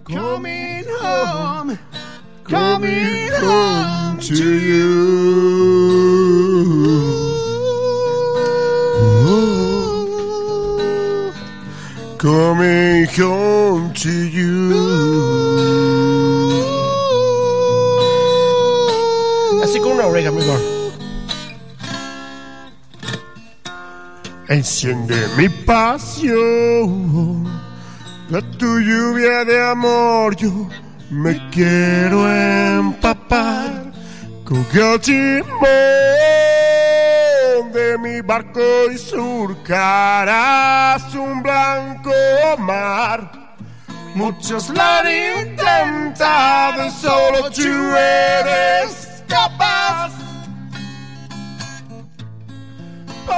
Coming 0.03 0.87
home, 1.03 1.79
coming 2.43 3.31
home 3.39 4.19
to 4.19 4.35
you. 4.35 4.81
Coming 12.17 13.05
home 13.09 13.93
to 13.93 14.09
you. 14.09 14.73
Así 19.63 19.79
con 19.81 19.93
una 19.93 20.07
oreja 20.07 20.31
mejor. 20.33 20.70
Enciende 24.51 25.17
mi 25.37 25.49
pasión, 25.49 26.35
la 28.31 28.41
tu 28.59 28.81
lluvia 28.81 29.45
de 29.45 29.65
amor, 29.65 30.35
yo 30.35 30.69
me 31.09 31.49
quiero 31.51 32.29
empapar 32.29 33.93
con 34.45 34.67
timón 35.03 35.31
de 37.73 37.97
mi 37.99 38.21
barco 38.23 38.91
y 38.93 38.99
surcarás 38.99 39.95
un 41.15 41.45
blanco 41.45 42.11
mar. 42.59 43.31
Muchos 44.17 44.71
la 44.71 44.99
han 44.99 45.07
intentado 45.47 46.87
y 46.87 46.91
solo 46.91 47.49
tú 47.53 47.97
eres 47.97 49.23
capaz. 49.29 50.11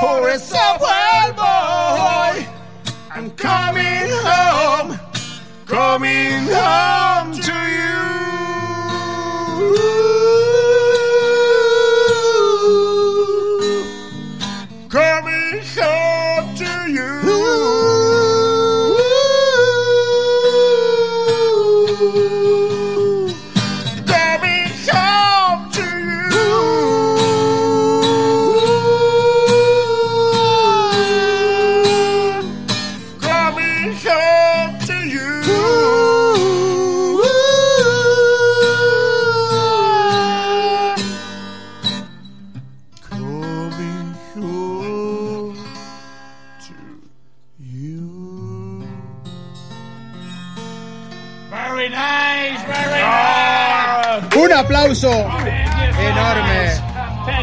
Por 0.01 0.23
hoy. 0.23 0.92
I'm 3.23 3.31
coming 3.37 3.82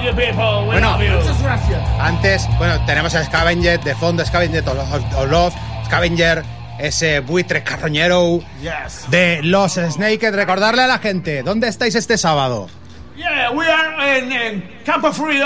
you, 0.10 0.16
people. 0.16 0.60
We 0.62 0.66
Bueno. 0.80 0.92
love 0.92 1.02
you. 1.02 1.12
Muchas 1.18 1.42
gracias. 1.42 1.80
Antes, 2.00 2.48
bueno, 2.58 2.84
tenemos 2.86 3.14
a 3.16 3.24
Scavenger 3.26 3.80
de 3.82 3.96
fondo, 3.96 4.26
Scavenger 4.26 4.68
of, 4.68 4.94
of- 5.16 5.30
Love, 5.32 5.54
Scavenger, 5.86 6.44
ese 6.80 7.20
buitre 7.22 7.64
carroñero 7.64 8.40
Yes. 8.62 9.06
de 9.10 9.42
los 9.44 9.74
Snaked. 9.74 10.34
Recordarle 10.34 10.84
a 10.84 10.88
la 10.88 11.00
gente, 11.00 11.44
¿dónde 11.44 11.68
estáis 11.68 11.96
este 11.96 12.18
sábado? 12.18 12.68
Yeah, 13.16 13.52
we 13.52 13.66
are 13.70 14.20
in, 14.20 14.32
in 14.32 14.64
Campo 14.86 15.12
Frío, 15.12 15.46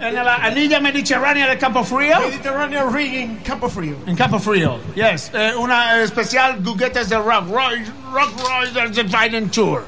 en 0.00 0.14
la 0.14 0.34
anilla 0.36 0.80
mediterránea 0.80 1.48
de 1.48 1.56
Campo 1.56 1.82
Frío. 1.82 2.20
Mediterranean 2.20 2.92
Ring, 2.92 3.38
Campo 3.42 3.70
Frío. 3.70 3.96
En 4.06 4.14
Campo 4.16 4.38
Frío, 4.38 4.78
yes. 4.94 5.30
Eh, 5.32 5.52
una 5.56 6.02
especial 6.02 6.58
juguetes 6.62 7.08
de 7.08 7.16
Rock 7.16 7.48
Roy, 7.48 7.82
Rock 8.12 8.32
Roy 8.38 8.82
and 8.84 8.94
the 8.94 9.04
Biden 9.04 9.48
Tour. 9.50 9.82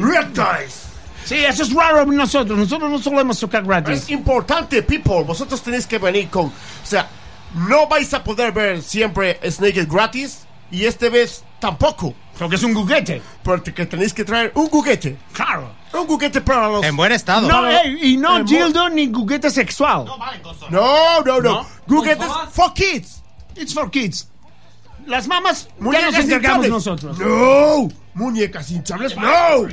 Red 0.00 0.34
Guys. 0.34 0.87
Sí, 1.28 1.44
eso 1.44 1.62
es 1.62 1.74
raro 1.74 2.02
en 2.02 2.16
nosotros. 2.16 2.58
Nosotros 2.58 2.90
no 2.90 2.98
solemos 2.98 3.38
tocar 3.38 3.62
gratis. 3.62 4.04
Es 4.04 4.10
importante, 4.10 4.82
people. 4.82 5.24
Vosotros 5.24 5.60
tenéis 5.62 5.86
que 5.86 5.98
venir 5.98 6.30
con. 6.30 6.46
O 6.46 6.52
sea, 6.84 7.06
no 7.54 7.86
vais 7.86 8.14
a 8.14 8.24
poder 8.24 8.50
ver 8.50 8.80
siempre 8.82 9.38
Snake 9.50 9.84
gratis. 9.84 10.46
Y 10.70 10.86
esta 10.86 11.10
vez 11.10 11.44
tampoco. 11.60 12.14
Porque 12.38 12.56
es 12.56 12.62
un 12.62 12.74
juguete. 12.74 13.20
Porque 13.42 13.72
tenéis 13.72 14.14
que 14.14 14.24
traer 14.24 14.52
un 14.54 14.68
juguete. 14.70 15.18
Claro. 15.32 15.70
Un 15.92 16.06
juguete 16.06 16.40
para 16.40 16.68
los. 16.68 16.84
En 16.84 16.96
buen 16.96 17.12
estado. 17.12 17.46
No, 17.46 17.68
ey, 17.68 18.12
y 18.12 18.16
no 18.16 18.42
dildo 18.44 18.88
ni 18.88 19.12
juguete 19.12 19.50
sexual. 19.50 20.06
No, 20.70 21.20
no, 21.24 21.40
no. 21.40 21.40
No. 21.40 21.66
Juguetes 21.86 22.28
for 22.52 22.72
kids. 22.72 23.22
It's 23.54 23.74
for 23.74 23.90
kids. 23.90 24.28
Las 25.06 25.26
mamás 25.26 25.68
ya 25.68 25.74
Muñecas 25.84 26.12
nos 26.12 26.24
encargamos 26.24 26.66
hinchables. 26.66 26.70
nosotros. 26.70 27.18
No. 27.18 27.88
Muñecas 28.14 28.70
hinchables. 28.70 29.16
No. 29.16 29.68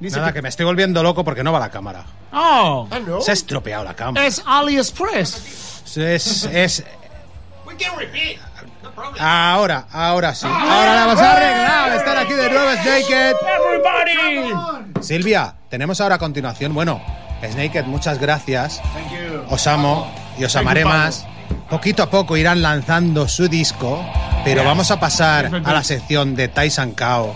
Dice 0.00 0.16
Nada, 0.16 0.28
que- 0.28 0.34
que 0.38 0.42
me 0.42 0.48
estoy 0.48 0.64
volviendo 0.64 1.02
loco 1.02 1.24
porque 1.24 1.42
no 1.42 1.52
va 1.52 1.58
la 1.58 1.70
cámara. 1.70 2.04
Oh, 2.32 2.86
Ah, 2.90 2.98
no. 3.00 3.20
Se 3.20 3.30
ha 3.32 3.34
estropeado 3.34 3.84
la 3.84 3.94
cámara. 3.94 4.26
es 4.26 4.42
AliExpress. 4.46 5.82
Es, 5.96 6.44
es, 6.44 6.84
Ahora, 9.18 9.86
ahora 9.92 10.34
sí. 10.34 10.46
Ahora 10.46 10.94
la 10.94 11.04
hemos 11.04 11.18
arreglado. 11.20 11.98
Están 11.98 12.18
aquí 12.18 12.32
de 12.34 12.50
nuevo 12.50 12.70
Snaked. 12.82 13.36
Everybody! 13.56 15.02
Silvia, 15.02 15.54
tenemos 15.68 16.00
ahora 16.00 16.16
a 16.16 16.18
continuación. 16.18 16.74
Bueno, 16.74 17.00
Snaked, 17.48 17.84
muchas 17.84 18.18
gracias. 18.18 18.80
Os 19.50 19.66
amo 19.66 20.10
y 20.38 20.44
os 20.44 20.54
amaré 20.56 20.84
más. 20.84 21.26
Poquito 21.70 22.02
a 22.02 22.10
poco 22.10 22.36
irán 22.36 22.62
lanzando 22.62 23.28
su 23.28 23.48
disco, 23.48 24.04
pero 24.44 24.64
vamos 24.64 24.90
a 24.90 24.98
pasar 25.00 25.46
a 25.64 25.72
la 25.72 25.82
sección 25.84 26.34
de 26.34 26.48
Tyson 26.48 26.92
Kao. 26.92 27.34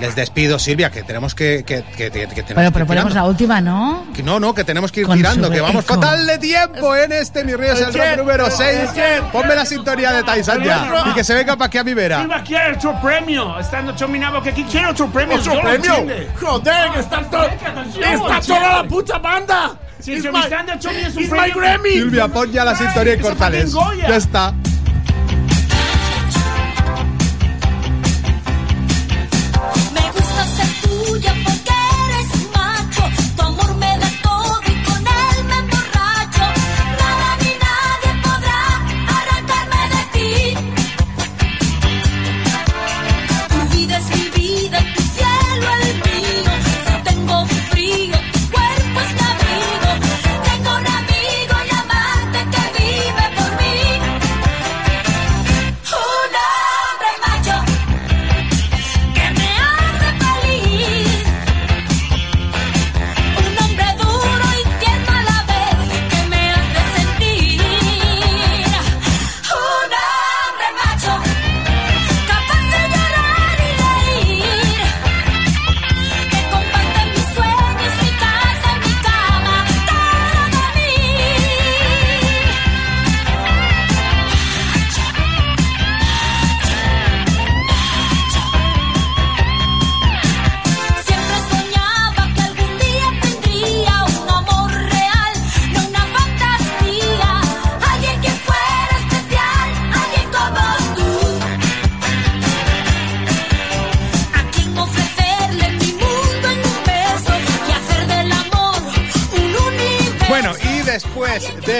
Les 0.00 0.14
despido, 0.16 0.58
Silvia, 0.58 0.90
que 0.90 1.02
tenemos 1.02 1.34
que. 1.34 1.62
que, 1.64 1.82
que, 1.82 2.10
que- 2.10 2.26
que 2.26 2.26
tenemos 2.28 2.54
Bueno, 2.54 2.72
pero 2.72 2.86
ponemos 2.86 3.14
la 3.14 3.24
última, 3.24 3.60
¿no? 3.60 4.06
Que 4.14 4.22
no, 4.22 4.40
no, 4.40 4.54
que 4.54 4.64
tenemos 4.64 4.90
que 4.90 5.00
ir 5.00 5.06
Con 5.06 5.16
tirando, 5.16 5.50
que 5.50 5.60
vamos 5.60 5.84
eco. 5.84 5.94
fatal 5.94 6.26
de 6.26 6.38
tiempo 6.38 6.96
en 6.96 7.12
este 7.12 7.44
Mi 7.44 7.54
Río 7.54 7.72
es 7.72 7.80
el 7.80 7.92
rock 7.92 8.16
número 8.16 8.50
6. 8.50 8.90
Ponme 9.32 9.54
la 9.54 9.66
sintonía 9.66 10.12
de 10.12 10.22
Tyson 10.22 10.62
ya. 10.64 11.04
Y 11.06 11.12
que 11.12 11.22
se 11.24 11.34
venga 11.34 11.54
para 11.56 11.66
aquí 11.66 11.78
a 11.78 11.84
mi 11.84 11.92
vera. 11.94 12.20
Silva 12.20 12.42
quiere 12.42 12.72
otro 12.76 13.00
premio. 13.00 13.58
Estando 13.58 13.94
chominado 13.94 14.42
que 14.42 14.50
aquí 14.50 14.64
quiere 14.64 14.86
otro 14.88 15.06
premio. 15.08 15.36
¿Otro 15.36 15.60
premio? 15.60 15.94
Joder, 16.40 16.74
está, 16.98 17.22
to- 17.22 17.48
canción, 17.74 18.04
está 18.04 18.40
chico. 18.40 18.56
toda 18.56 18.82
la 18.82 18.88
puta 18.88 19.18
banda. 19.18 19.72
Si 20.00 20.14
es 20.14 20.24
un 20.24 21.28
premio. 21.28 21.56
Grammy. 21.56 21.90
Silvia, 21.90 22.26
pon 22.28 22.50
ya 22.50 22.64
la 22.64 22.74
sintonía 22.74 23.14
y 23.14 23.18
cortales. 23.18 23.72
Ya 24.08 24.16
está. 24.16 24.54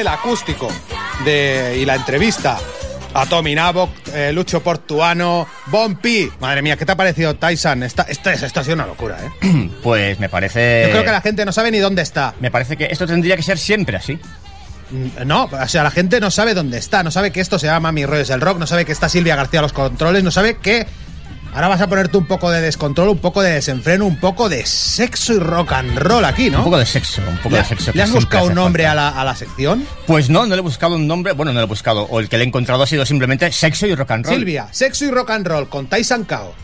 Del 0.00 0.08
acústico 0.08 0.66
de, 1.26 1.76
y 1.78 1.84
la 1.84 1.94
entrevista 1.94 2.56
a 3.12 3.26
Tommy 3.26 3.54
Nabok, 3.54 3.90
eh, 4.14 4.32
Lucho 4.32 4.62
Portuano, 4.62 5.46
Bompi. 5.66 6.30
Madre 6.40 6.62
mía, 6.62 6.78
¿qué 6.78 6.86
te 6.86 6.92
ha 6.92 6.96
parecido 6.96 7.36
Tyson? 7.36 7.82
Esta, 7.82 8.04
esta, 8.04 8.32
esto 8.32 8.60
ha 8.60 8.64
sido 8.64 8.76
una 8.76 8.86
locura, 8.86 9.18
¿eh? 9.22 9.68
Pues 9.82 10.18
me 10.18 10.30
parece. 10.30 10.84
Yo 10.86 10.92
creo 10.92 11.04
que 11.04 11.10
la 11.10 11.20
gente 11.20 11.44
no 11.44 11.52
sabe 11.52 11.70
ni 11.70 11.80
dónde 11.80 12.00
está. 12.00 12.32
Me 12.40 12.50
parece 12.50 12.78
que 12.78 12.86
esto 12.86 13.06
tendría 13.06 13.36
que 13.36 13.42
ser 13.42 13.58
siempre 13.58 13.98
así. 13.98 14.18
Mm, 14.90 15.26
No, 15.26 15.50
o 15.52 15.68
sea, 15.68 15.82
la 15.82 15.90
gente 15.90 16.18
no 16.18 16.30
sabe 16.30 16.54
dónde 16.54 16.78
está, 16.78 17.02
no 17.02 17.10
sabe 17.10 17.30
que 17.30 17.42
esto 17.42 17.58
se 17.58 17.66
llama 17.66 17.92
Mi 17.92 18.06
Rollo 18.06 18.22
es 18.22 18.30
el 18.30 18.40
Rock, 18.40 18.56
no 18.58 18.66
sabe 18.66 18.86
que 18.86 18.92
está 18.92 19.10
Silvia 19.10 19.36
García 19.36 19.60
a 19.60 19.62
los 19.64 19.74
controles, 19.74 20.24
no 20.24 20.30
sabe 20.30 20.56
que 20.56 20.86
ahora 21.54 21.68
vas 21.68 21.80
a 21.80 21.86
ponerte 21.88 22.16
un 22.16 22.26
poco 22.26 22.50
de 22.50 22.60
descontrol, 22.60 23.08
un 23.08 23.18
poco 23.18 23.42
de 23.42 23.52
desenfreno, 23.52 24.06
un 24.06 24.16
poco 24.18 24.48
de 24.48 24.64
sexo 24.66 25.34
y 25.34 25.38
rock 25.38 25.72
and 25.72 25.98
roll 25.98 26.24
aquí, 26.24 26.50
¿no? 26.50 26.58
Un 26.58 26.64
poco 26.64 26.78
de 26.78 26.86
sexo, 26.86 27.22
un 27.28 27.36
poco 27.38 27.50
¿Le, 27.50 27.58
de 27.58 27.64
sexo. 27.64 27.90
le 27.94 28.02
has 28.02 28.10
buscado 28.12 28.46
un 28.46 28.54
nombre 28.54 28.86
a 28.86 28.94
la, 28.94 29.08
a 29.08 29.24
la 29.24 29.34
sección? 29.34 29.86
Pues 30.06 30.30
no, 30.30 30.46
no 30.46 30.54
le 30.54 30.60
he 30.60 30.62
buscado 30.62 30.96
un 30.96 31.06
nombre. 31.06 31.32
Bueno, 31.32 31.52
no 31.52 31.60
le 31.60 31.64
he 31.64 31.68
buscado. 31.68 32.02
O 32.04 32.20
el 32.20 32.28
que 32.28 32.36
le 32.38 32.44
he 32.44 32.46
encontrado 32.46 32.82
ha 32.82 32.86
sido 32.86 33.04
simplemente 33.06 33.50
sexo 33.52 33.86
y 33.86 33.94
rock 33.94 34.10
and 34.12 34.26
roll. 34.26 34.34
Silvia, 34.36 34.68
sexo 34.70 35.04
y 35.04 35.10
rock 35.10 35.30
and 35.30 35.46
roll 35.46 35.68
con 35.68 35.86
Tyson 35.86 36.24
Kao. 36.24 36.54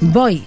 Voy. 0.00 0.44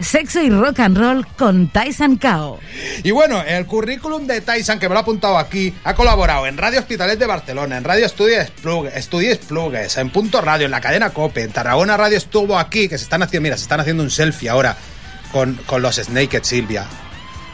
Sexo 0.00 0.42
y 0.42 0.50
rock 0.50 0.80
and 0.80 0.98
roll 0.98 1.26
con 1.36 1.68
Tyson 1.68 2.16
Kao. 2.16 2.58
Y 3.02 3.10
bueno, 3.12 3.42
el 3.42 3.64
currículum 3.66 4.26
de 4.26 4.40
Tyson, 4.40 4.78
que 4.78 4.88
me 4.88 4.94
lo 4.94 4.98
ha 4.98 5.02
apuntado 5.02 5.38
aquí, 5.38 5.72
ha 5.84 5.94
colaborado 5.94 6.46
en 6.46 6.58
Radio 6.58 6.80
Hospitalet 6.80 7.18
de 7.18 7.26
Barcelona, 7.26 7.76
en 7.76 7.84
Radio 7.84 8.06
Estudios 8.06 8.50
Plugues, 8.50 9.38
Plugues, 9.46 9.96
en 9.96 10.10
Punto 10.10 10.40
Radio, 10.40 10.64
en 10.64 10.72
la 10.72 10.80
cadena 10.80 11.10
COPE, 11.10 11.42
en 11.42 11.52
Tarragona 11.52 11.96
Radio 11.96 12.18
estuvo 12.18 12.58
aquí, 12.58 12.88
que 12.88 12.98
se 12.98 13.04
están 13.04 13.22
haciendo, 13.22 13.44
mira, 13.44 13.56
se 13.56 13.62
están 13.62 13.80
haciendo 13.80 14.02
un 14.02 14.10
selfie 14.10 14.48
ahora 14.48 14.76
con, 15.32 15.54
con 15.66 15.80
los 15.80 15.96
Snaked 15.96 16.42
Silvia. 16.42 16.84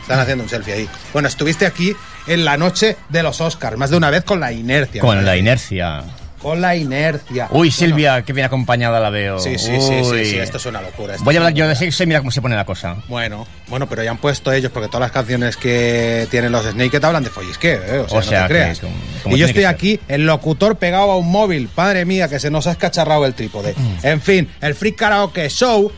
Están 0.02 0.20
haciendo 0.20 0.44
un 0.44 0.50
selfie 0.50 0.74
ahí. 0.74 0.88
Bueno, 1.12 1.28
estuviste 1.28 1.66
aquí 1.66 1.94
en 2.26 2.44
la 2.44 2.56
noche 2.56 2.96
de 3.10 3.22
los 3.22 3.40
Oscars, 3.40 3.76
más 3.76 3.90
de 3.90 3.96
una 3.96 4.10
vez 4.10 4.24
con 4.24 4.40
la 4.40 4.50
inercia. 4.50 5.02
Con 5.02 5.24
la 5.24 5.36
inercia. 5.36 6.04
Con 6.40 6.60
la 6.60 6.74
inercia. 6.74 7.44
Uy, 7.50 7.68
Bueno, 7.68 7.72
Silvia, 7.72 8.22
qué 8.22 8.32
bien 8.32 8.46
acompañada 8.46 8.98
la 8.98 9.10
veo. 9.10 9.38
Sí, 9.38 9.58
sí, 9.58 9.78
sí, 9.80 10.04
sí, 10.04 10.24
sí, 10.24 10.38
esto 10.38 10.56
es 10.56 10.66
una 10.66 10.80
locura. 10.80 11.16
Voy 11.20 11.34
a 11.34 11.38
hablar 11.38 11.52
yo 11.52 11.68
de 11.68 11.76
sexo 11.76 12.02
y 12.02 12.06
mira 12.06 12.20
cómo 12.20 12.30
se 12.30 12.40
pone 12.40 12.56
la 12.56 12.64
cosa. 12.64 12.96
Bueno, 13.08 13.46
bueno, 13.68 13.86
pero 13.88 14.02
ya 14.02 14.10
han 14.10 14.16
puesto 14.18 14.50
ellos, 14.52 14.70
porque 14.72 14.88
todas 14.88 15.00
las 15.02 15.12
canciones 15.12 15.56
que 15.58 16.26
tienen 16.30 16.50
los 16.52 16.64
Snaked 16.64 17.04
hablan 17.04 17.24
de 17.24 17.30
follisqueo, 17.30 17.82
¿eh? 17.84 17.98
O 17.98 18.08
sea, 18.08 18.18
O 18.18 18.22
sea 18.22 18.40
no 18.42 18.48
te 18.48 18.54
creas. 18.54 18.78
como- 18.80 18.94
como 19.22 19.36
y 19.36 19.38
yo 19.38 19.46
estoy 19.46 19.64
aquí, 19.64 20.00
el 20.08 20.24
locutor 20.24 20.76
pegado 20.76 21.10
a 21.10 21.16
un 21.18 21.30
móvil. 21.30 21.68
Padre 21.74 22.04
mía, 22.06 22.28
que 22.28 22.40
se 22.40 22.50
nos 22.50 22.66
ha 22.66 22.72
escacharrado 22.72 23.26
el 23.26 23.34
trípode. 23.34 23.74
Mm. 23.76 24.06
En 24.06 24.20
fin, 24.22 24.48
el 24.62 24.74
Free 24.74 24.92
Karaoke 24.92 25.48
Show, 25.50 25.92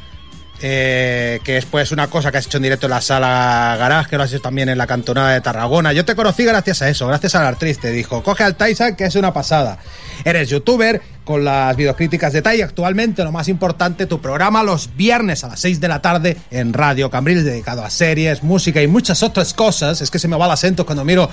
eh, 0.65 1.41
que 1.43 1.57
es 1.57 1.67
pues 1.67 1.91
una 1.91 2.07
cosa 2.07 2.31
que 2.31 2.39
has 2.39 2.47
hecho 2.47 2.59
en 2.59 2.63
directo 2.63 2.87
en 2.87 2.91
la 2.91 3.01
sala 3.01 3.77
Garage, 3.79 4.11
que 4.11 4.17
lo 4.17 4.23
has 4.23 4.33
hecho 4.33 4.41
también 4.41 4.69
en 4.69 4.79
la 4.79 4.87
cantonada 4.87 5.31
de 5.31 5.41
Tarragona. 5.41 5.93
Yo 5.93 6.05
te 6.05 6.15
conocí 6.15 6.45
gracias 6.45 6.83
a 6.83 6.89
eso, 6.89 7.09
gracias 7.09 7.35
al 7.35 7.47
Artris. 7.47 7.81
Te 7.81 7.91
dijo, 7.91 8.23
coge 8.23 8.45
al 8.45 8.55
Tyson, 8.55 8.95
que 8.95 9.05
es 9.05 9.17
una 9.17 9.33
pasada. 9.33 9.79
Eres 10.25 10.49
youtuber 10.51 11.03
con 11.25 11.45
las 11.45 11.77
videocríticas 11.77 12.33
de 12.33 12.43
Tai 12.43 12.61
actualmente, 12.63 13.25
lo 13.25 13.33
más 13.33 13.49
importante, 13.49 14.07
tu 14.07 14.21
programa 14.21 14.63
los 14.63 14.95
viernes 14.97 15.43
a 15.45 15.49
las 15.49 15.61
6 15.61 15.81
de 15.81 15.89
la 15.89 16.01
tarde 16.01 16.37
en 16.51 16.73
Radio 16.73 17.11
Cambril, 17.11 17.45
dedicado 17.45 17.85
a 17.85 17.91
series, 17.91 18.43
música 18.43 18.81
y 18.83 18.87
muchas 18.87 19.23
otras 19.23 19.55
cosas. 19.55 20.01
Es 20.01 20.11
que 20.11 20.19
se 20.19 20.29
me 20.29 20.37
va 20.37 20.47
el 20.47 20.53
acento 20.53 20.87
cuando 20.87 21.05
miro 21.05 21.29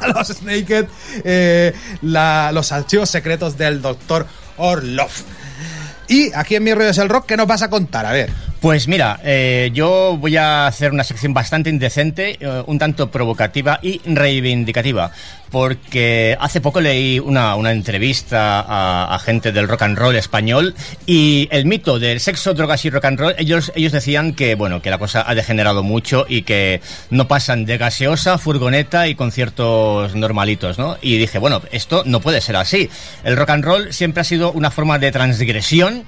a 0.00 0.08
los 0.14 0.42
Naked, 0.42 0.86
eh, 1.24 1.74
los 2.00 2.72
archivos 2.72 3.10
secretos 3.10 3.58
del 3.58 3.82
doctor 3.82 4.26
Orlov. 4.56 5.10
Y 6.08 6.32
aquí 6.34 6.56
en 6.56 6.64
Mi 6.64 6.74
Rollo 6.74 6.90
es 6.90 6.98
el 6.98 7.08
Rock, 7.08 7.26
¿qué 7.26 7.36
nos 7.36 7.46
vas 7.46 7.62
a 7.62 7.70
contar? 7.70 8.06
A 8.06 8.12
ver. 8.12 8.30
Pues 8.64 8.88
mira, 8.88 9.20
eh, 9.22 9.70
yo 9.74 10.16
voy 10.18 10.38
a 10.38 10.66
hacer 10.66 10.90
una 10.90 11.04
sección 11.04 11.34
bastante 11.34 11.68
indecente, 11.68 12.38
eh, 12.40 12.62
un 12.64 12.78
tanto 12.78 13.10
provocativa 13.10 13.78
y 13.82 14.00
reivindicativa, 14.06 15.10
porque 15.50 16.34
hace 16.40 16.62
poco 16.62 16.80
leí 16.80 17.18
una, 17.18 17.56
una 17.56 17.72
entrevista 17.72 18.62
a, 18.62 19.14
a 19.14 19.18
gente 19.18 19.52
del 19.52 19.68
rock 19.68 19.82
and 19.82 19.98
roll 19.98 20.16
español 20.16 20.74
y 21.04 21.46
el 21.50 21.66
mito 21.66 21.98
del 21.98 22.20
sexo, 22.20 22.54
drogas 22.54 22.82
y 22.86 22.88
rock 22.88 23.04
and 23.04 23.20
roll, 23.20 23.34
ellos, 23.36 23.70
ellos 23.74 23.92
decían 23.92 24.32
que, 24.32 24.54
bueno, 24.54 24.80
que 24.80 24.88
la 24.88 24.96
cosa 24.96 25.28
ha 25.28 25.34
degenerado 25.34 25.82
mucho 25.82 26.24
y 26.26 26.40
que 26.40 26.80
no 27.10 27.28
pasan 27.28 27.66
de 27.66 27.76
gaseosa, 27.76 28.38
furgoneta 28.38 29.08
y 29.08 29.14
conciertos 29.14 30.14
normalitos, 30.14 30.78
¿no? 30.78 30.96
Y 31.02 31.18
dije, 31.18 31.38
bueno, 31.38 31.60
esto 31.70 32.02
no 32.06 32.20
puede 32.20 32.40
ser 32.40 32.56
así. 32.56 32.88
El 33.24 33.36
rock 33.36 33.50
and 33.50 33.64
roll 33.66 33.92
siempre 33.92 34.22
ha 34.22 34.24
sido 34.24 34.52
una 34.52 34.70
forma 34.70 34.98
de 34.98 35.12
transgresión 35.12 36.04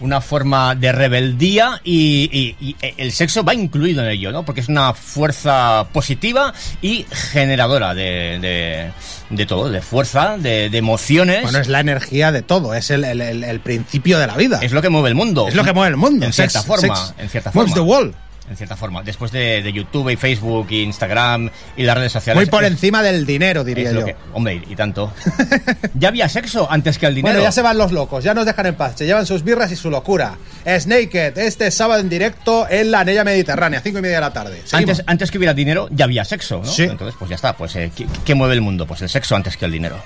una 0.00 0.20
forma 0.20 0.74
de 0.74 0.92
rebeldía 0.92 1.80
y, 1.84 2.28
y- 2.60 2.66
y 2.68 2.76
el 2.96 3.12
sexo 3.12 3.42
va 3.44 3.54
incluido 3.54 4.02
en 4.02 4.10
ello, 4.10 4.30
¿no? 4.32 4.44
Porque 4.44 4.60
es 4.60 4.68
una 4.68 4.94
fuerza 4.94 5.86
positiva 5.92 6.52
y 6.82 7.04
generadora 7.10 7.94
de, 7.94 8.38
de, 8.40 8.90
de 9.30 9.46
todo, 9.46 9.68
de 9.70 9.82
fuerza, 9.82 10.36
de, 10.38 10.70
de 10.70 10.78
emociones. 10.78 11.42
Bueno, 11.42 11.58
es 11.58 11.68
la 11.68 11.80
energía 11.80 12.30
de 12.32 12.42
todo, 12.42 12.74
es 12.74 12.90
el, 12.90 13.04
el- 13.04 13.60
principio 13.60 14.18
de 14.18 14.26
la 14.26 14.36
vida. 14.36 14.60
Es 14.62 14.72
lo 14.72 14.80
que 14.82 14.88
mueve 14.88 15.08
el 15.08 15.14
mundo. 15.14 15.48
Es 15.48 15.54
lo 15.54 15.64
que 15.64 15.72
mueve 15.72 15.90
el 15.90 15.96
mundo. 15.96 16.24
En 16.26 16.32
Sex- 16.32 16.52
cierta 16.52 16.62
forma, 16.66 16.94
sex 16.96 17.14
en 17.18 17.28
cierta 17.28 17.50
moves 17.52 17.72
forma. 17.72 17.74
the 17.74 17.80
world. 17.90 18.14
En 18.50 18.56
cierta 18.56 18.76
forma. 18.76 19.02
Después 19.02 19.30
de, 19.32 19.62
de 19.62 19.72
YouTube 19.72 20.10
y 20.10 20.16
Facebook 20.16 20.66
y 20.70 20.82
Instagram 20.82 21.50
y 21.76 21.82
las 21.82 21.96
redes 21.96 22.12
sociales. 22.12 22.40
Muy 22.42 22.46
por 22.50 22.64
es- 22.64 22.70
encima 22.70 23.02
del 23.02 23.26
dinero, 23.26 23.64
diría 23.64 23.92
yo. 23.92 24.04
que- 24.04 24.16
hombre, 24.32 24.62
y 24.68 24.74
tanto. 24.76 25.12
ya 25.94 26.08
había 26.08 26.28
sexo 26.28 26.70
antes 26.70 26.98
que 26.98 27.06
el 27.06 27.14
dinero. 27.14 27.34
Bueno, 27.34 27.46
ya 27.48 27.52
se 27.52 27.62
van 27.62 27.78
los 27.78 27.92
locos, 27.92 28.24
ya 28.24 28.34
nos 28.34 28.46
dejan 28.46 28.66
en 28.66 28.74
paz, 28.74 28.94
se 28.96 29.06
llevan 29.06 29.26
sus 29.26 29.42
birras 29.44 29.70
y 29.72 29.76
su 29.76 29.90
locura. 29.90 30.36
Snaked, 30.66 31.38
este 31.38 31.70
sábado 31.70 32.00
en 32.00 32.08
directo 32.08 32.66
en 32.68 32.90
la 32.90 33.00
Anella 33.00 33.24
Mediterránea, 33.24 33.80
cinco 33.80 33.98
y 33.98 34.02
media 34.02 34.16
de 34.16 34.20
la 34.22 34.32
tarde. 34.32 34.62
Antes, 34.72 35.02
antes 35.06 35.30
que 35.30 35.38
hubiera 35.38 35.54
dinero, 35.54 35.88
ya 35.90 36.04
había 36.04 36.24
sexo, 36.24 36.58
¿no? 36.58 36.64
Sí. 36.70 36.82
Entonces, 36.84 37.14
pues 37.18 37.28
ya 37.30 37.36
está. 37.36 37.56
Pues, 37.56 37.74
eh, 37.76 37.90
¿qué, 37.94 38.06
qué 38.24 38.34
mueve 38.34 38.54
el 38.54 38.60
mundo? 38.60 38.86
Pues 38.86 39.00
el 39.02 39.08
sexo 39.08 39.34
antes 39.36 39.56
que 39.56 39.64
el 39.64 39.72
dinero. 39.72 39.96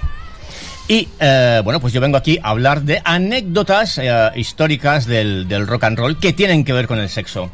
Y, 0.88 1.09
eh, 1.20 1.61
bueno, 1.64 1.81
pues 1.81 1.92
yo 1.92 2.00
vengo 2.00 2.16
aquí 2.16 2.38
a 2.42 2.50
hablar 2.50 2.83
de 2.83 3.00
anécdotas 3.05 3.98
eh, 3.98 4.31
históricas 4.35 5.07
del, 5.07 5.46
del 5.48 5.66
rock 5.66 5.85
and 5.85 5.98
roll 5.98 6.18
que 6.18 6.33
tienen 6.33 6.64
que 6.64 6.72
ver 6.72 6.87
con 6.88 6.98
el 6.98 7.09
sexo. 7.09 7.50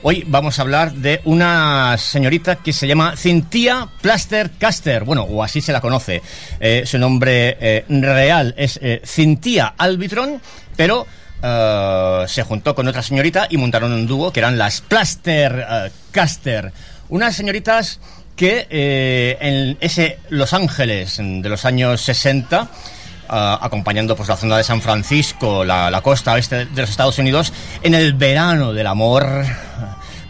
Hoy 0.00 0.24
vamos 0.28 0.58
a 0.58 0.62
hablar 0.62 0.92
de 0.92 1.20
una 1.24 1.98
señorita 1.98 2.56
que 2.56 2.72
se 2.72 2.86
llama 2.86 3.16
Cynthia 3.16 3.88
Plaster 4.00 4.52
Caster, 4.56 5.02
bueno, 5.02 5.24
o 5.24 5.42
así 5.42 5.60
se 5.60 5.72
la 5.72 5.80
conoce. 5.80 6.22
Eh, 6.60 6.84
su 6.86 6.98
nombre 6.98 7.56
eh, 7.60 7.84
real 7.88 8.54
es 8.56 8.78
eh, 8.80 9.02
Cynthia 9.04 9.74
Albitron, 9.76 10.40
pero 10.76 11.04
eh, 11.42 12.24
se 12.28 12.44
juntó 12.44 12.76
con 12.76 12.86
otra 12.86 13.02
señorita 13.02 13.48
y 13.50 13.56
montaron 13.56 13.92
un 13.92 14.06
dúo 14.06 14.32
que 14.32 14.38
eran 14.38 14.56
las 14.56 14.82
Plaster 14.82 15.66
eh, 15.68 15.90
Caster. 16.12 16.72
Unas 17.08 17.34
señoritas 17.34 17.98
que 18.36 18.68
en 19.40 19.76
ese 19.80 20.20
Los 20.28 20.52
Ángeles 20.52 21.16
de 21.18 21.48
los 21.48 21.64
años 21.64 22.00
60 22.02 22.56
ah, 22.56 22.70
acompañando 23.28 24.16
pues 24.16 24.28
la 24.28 24.36
zona 24.36 24.56
de 24.56 24.64
San 24.64 24.80
Francisco, 24.82 25.64
la, 25.64 25.90
la 25.90 26.00
costa 26.00 26.32
oeste 26.32 26.66
de 26.66 26.80
los 26.80 26.90
Estados 26.90 27.18
Unidos, 27.18 27.52
en 27.82 27.94
el 27.94 28.12
verano 28.14 28.72
del 28.72 28.86
amor, 28.86 29.44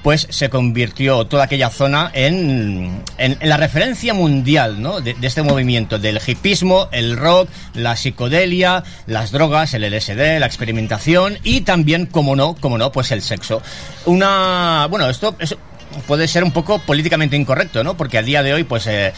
pues 0.02 0.26
se 0.30 0.48
convirtió 0.48 1.26
toda 1.26 1.44
aquella 1.44 1.70
zona 1.70 2.10
en, 2.14 3.02
en- 3.18 3.38
la 3.42 3.56
referencia 3.56 4.14
mundial 4.14 4.80
¿no? 4.80 5.00
de, 5.00 5.16
este 5.22 5.42
movimiento, 5.42 5.98
del 5.98 6.20
hipismo, 6.24 6.88
el 6.92 7.16
rock, 7.16 7.48
la 7.74 7.96
psicodelia, 7.96 8.84
las 9.06 9.32
drogas, 9.32 9.74
el 9.74 9.82
LSD, 9.84 10.38
la 10.38 10.46
experimentación 10.46 11.38
y 11.42 11.62
también, 11.62 12.06
como 12.06 12.36
no, 12.36 12.54
como 12.54 12.78
no, 12.78 12.92
pues 12.92 13.10
el 13.10 13.22
sexo. 13.22 13.60
Una, 14.06 14.86
bueno, 14.88 15.08
esto 15.10 15.34
es 15.38 15.56
puede 16.06 16.28
ser 16.28 16.44
un 16.44 16.52
poco 16.52 16.78
políticamente 16.80 17.34
incorrecto, 17.34 17.82
¿no? 17.82 17.96
Porque 17.96 18.18
a 18.18 18.22
día 18.22 18.42
de 18.42 18.52
hoy, 18.52 18.62
pues, 18.62 18.86
eh, 18.86 19.12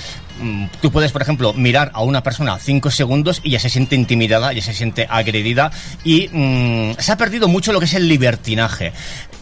tú 0.81 0.90
puedes, 0.90 1.12
por 1.12 1.22
ejemplo, 1.22 1.53
mirar 1.53 1.90
a 1.94 2.03
una 2.03 2.22
persona 2.22 2.59
cinco 2.59 2.90
segundos 2.90 3.40
y 3.42 3.50
ya 3.50 3.59
se 3.61 3.68
siente 3.70 3.94
intimidada, 3.96 4.53
ya 4.53 4.62
se 4.62 4.72
siente 4.74 5.07
agredida 5.09 5.70
y 6.05 6.29
mm, 6.33 6.92
se 6.98 7.12
ha 7.12 7.16
perdido 7.16 7.48
mucho 7.48 7.72
lo 7.72 7.79
que 7.79 7.85
es 7.87 7.94
el 7.94 8.09
libertinaje. 8.09 8.92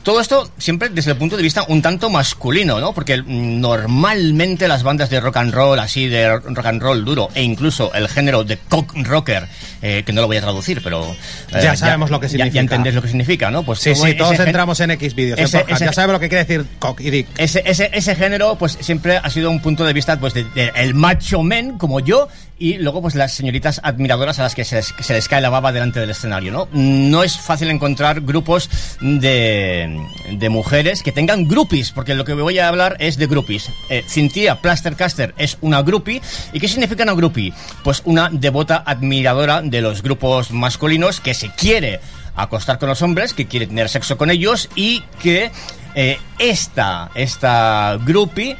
Todo 0.02 0.20
esto 0.20 0.50
siempre 0.58 0.88
desde 0.88 1.10
el 1.10 1.16
punto 1.18 1.36
de 1.36 1.42
vista 1.42 1.64
un 1.68 1.82
tanto 1.82 2.08
masculino, 2.08 2.80
¿no? 2.80 2.92
Porque 2.94 3.18
mm, 3.20 3.60
normalmente 3.60 4.66
las 4.68 4.82
bandas 4.82 5.10
de 5.10 5.20
rock 5.20 5.36
and 5.38 5.52
roll, 5.52 5.78
así 5.78 6.06
de 6.08 6.28
rock 6.38 6.66
and 6.66 6.80
roll 6.82 7.04
duro, 7.04 7.28
e 7.34 7.42
incluso 7.42 7.92
el 7.94 8.08
género 8.08 8.44
de 8.44 8.56
cock 8.56 8.94
rocker, 9.04 9.46
eh, 9.82 10.02
que 10.06 10.12
no 10.12 10.20
lo 10.22 10.26
voy 10.26 10.36
a 10.36 10.40
traducir, 10.40 10.80
pero... 10.82 11.04
eh, 11.52 11.60
Ya 11.62 11.76
sabemos 11.76 12.10
lo 12.10 12.20
que 12.20 12.26
ya- 12.26 12.30
significa. 12.30 12.54
Ya, 12.54 12.60
entendéis 12.60 12.94
lo 12.94 13.02
que 13.02 13.08
significa, 13.08 13.50
¿no? 13.50 13.62
Pues 13.64 13.80
Sí, 13.80 13.94
sí, 13.94 14.14
todos 14.14 14.38
entramos 14.38 14.80
en 14.80 14.90
X 14.92 15.14
vídeos. 15.14 15.38
¿eh, 15.38 15.42
ese- 15.44 15.64
ese- 15.68 15.84
ya 15.84 15.92
sabemos 15.92 16.14
lo 16.14 16.20
que 16.20 16.28
quiere 16.28 16.44
decir 16.44 16.66
cock 16.78 17.00
y 17.00 17.10
dick. 17.10 17.26
ese, 17.36 17.62
ese, 17.66 17.90
ese 17.92 18.14
género, 18.14 18.56
pues 18.56 18.78
siempre 18.80 19.18
ha 19.18 19.30
sido 19.30 19.50
un 19.50 19.60
punto 19.60 19.84
de 19.84 19.92
vista, 19.92 20.18
pues, 20.18 20.32
de, 20.34 20.44
de 20.44 20.72
el 20.88 20.94
macho 20.94 21.42
men, 21.42 21.78
como 21.78 22.00
yo, 22.00 22.28
y 22.58 22.78
luego, 22.78 23.02
pues, 23.02 23.14
las 23.14 23.32
señoritas 23.32 23.80
admiradoras 23.84 24.38
a 24.38 24.42
las 24.42 24.54
que 24.54 24.64
se 24.64 24.76
les, 24.76 25.28
cae 25.28 25.40
la 25.40 25.50
baba 25.50 25.70
delante 25.70 26.00
del 26.00 26.10
escenario, 26.10 26.50
¿no? 26.50 26.68
No 26.72 27.22
es 27.22 27.38
fácil 27.38 27.70
encontrar 27.70 28.22
grupos 28.22 28.68
de, 29.00 30.00
de 30.32 30.48
mujeres 30.48 31.02
que 31.02 31.12
tengan 31.12 31.46
groupies, 31.46 31.92
porque 31.92 32.14
lo 32.14 32.24
que 32.24 32.32
voy 32.32 32.58
a 32.58 32.68
hablar 32.68 32.96
es 32.98 33.16
de 33.16 33.26
groupies. 33.26 33.70
Eh, 33.90 34.04
Cynthia 34.08 34.60
Plastercaster 34.60 35.34
es 35.38 35.58
una 35.60 35.82
groupie. 35.82 36.20
¿Y 36.52 36.58
qué 36.58 36.66
significa 36.66 37.04
una 37.04 37.14
groupie? 37.14 37.52
Pues 37.84 38.02
una 38.04 38.28
devota 38.30 38.82
admiradora 38.84 39.62
de 39.62 39.80
los 39.80 40.02
grupos 40.02 40.50
masculinos 40.50 41.20
que 41.20 41.34
se 41.34 41.50
quiere 41.50 42.00
acostar 42.34 42.78
con 42.78 42.88
los 42.88 43.02
hombres, 43.02 43.34
que 43.34 43.46
quiere 43.46 43.66
tener 43.66 43.88
sexo 43.88 44.16
con 44.16 44.30
ellos 44.30 44.68
y 44.74 45.02
que 45.20 45.50
eh, 45.94 46.18
esta, 46.38 47.10
esta 47.14 47.98
groupie 48.04 48.56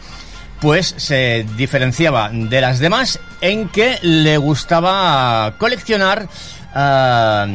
pues 0.60 0.94
se 0.96 1.46
diferenciaba 1.56 2.30
de 2.32 2.60
las 2.60 2.78
demás 2.78 3.20
en 3.40 3.68
que 3.68 3.98
le 4.02 4.36
gustaba 4.38 5.54
coleccionar 5.58 6.28
ah, 6.78 7.46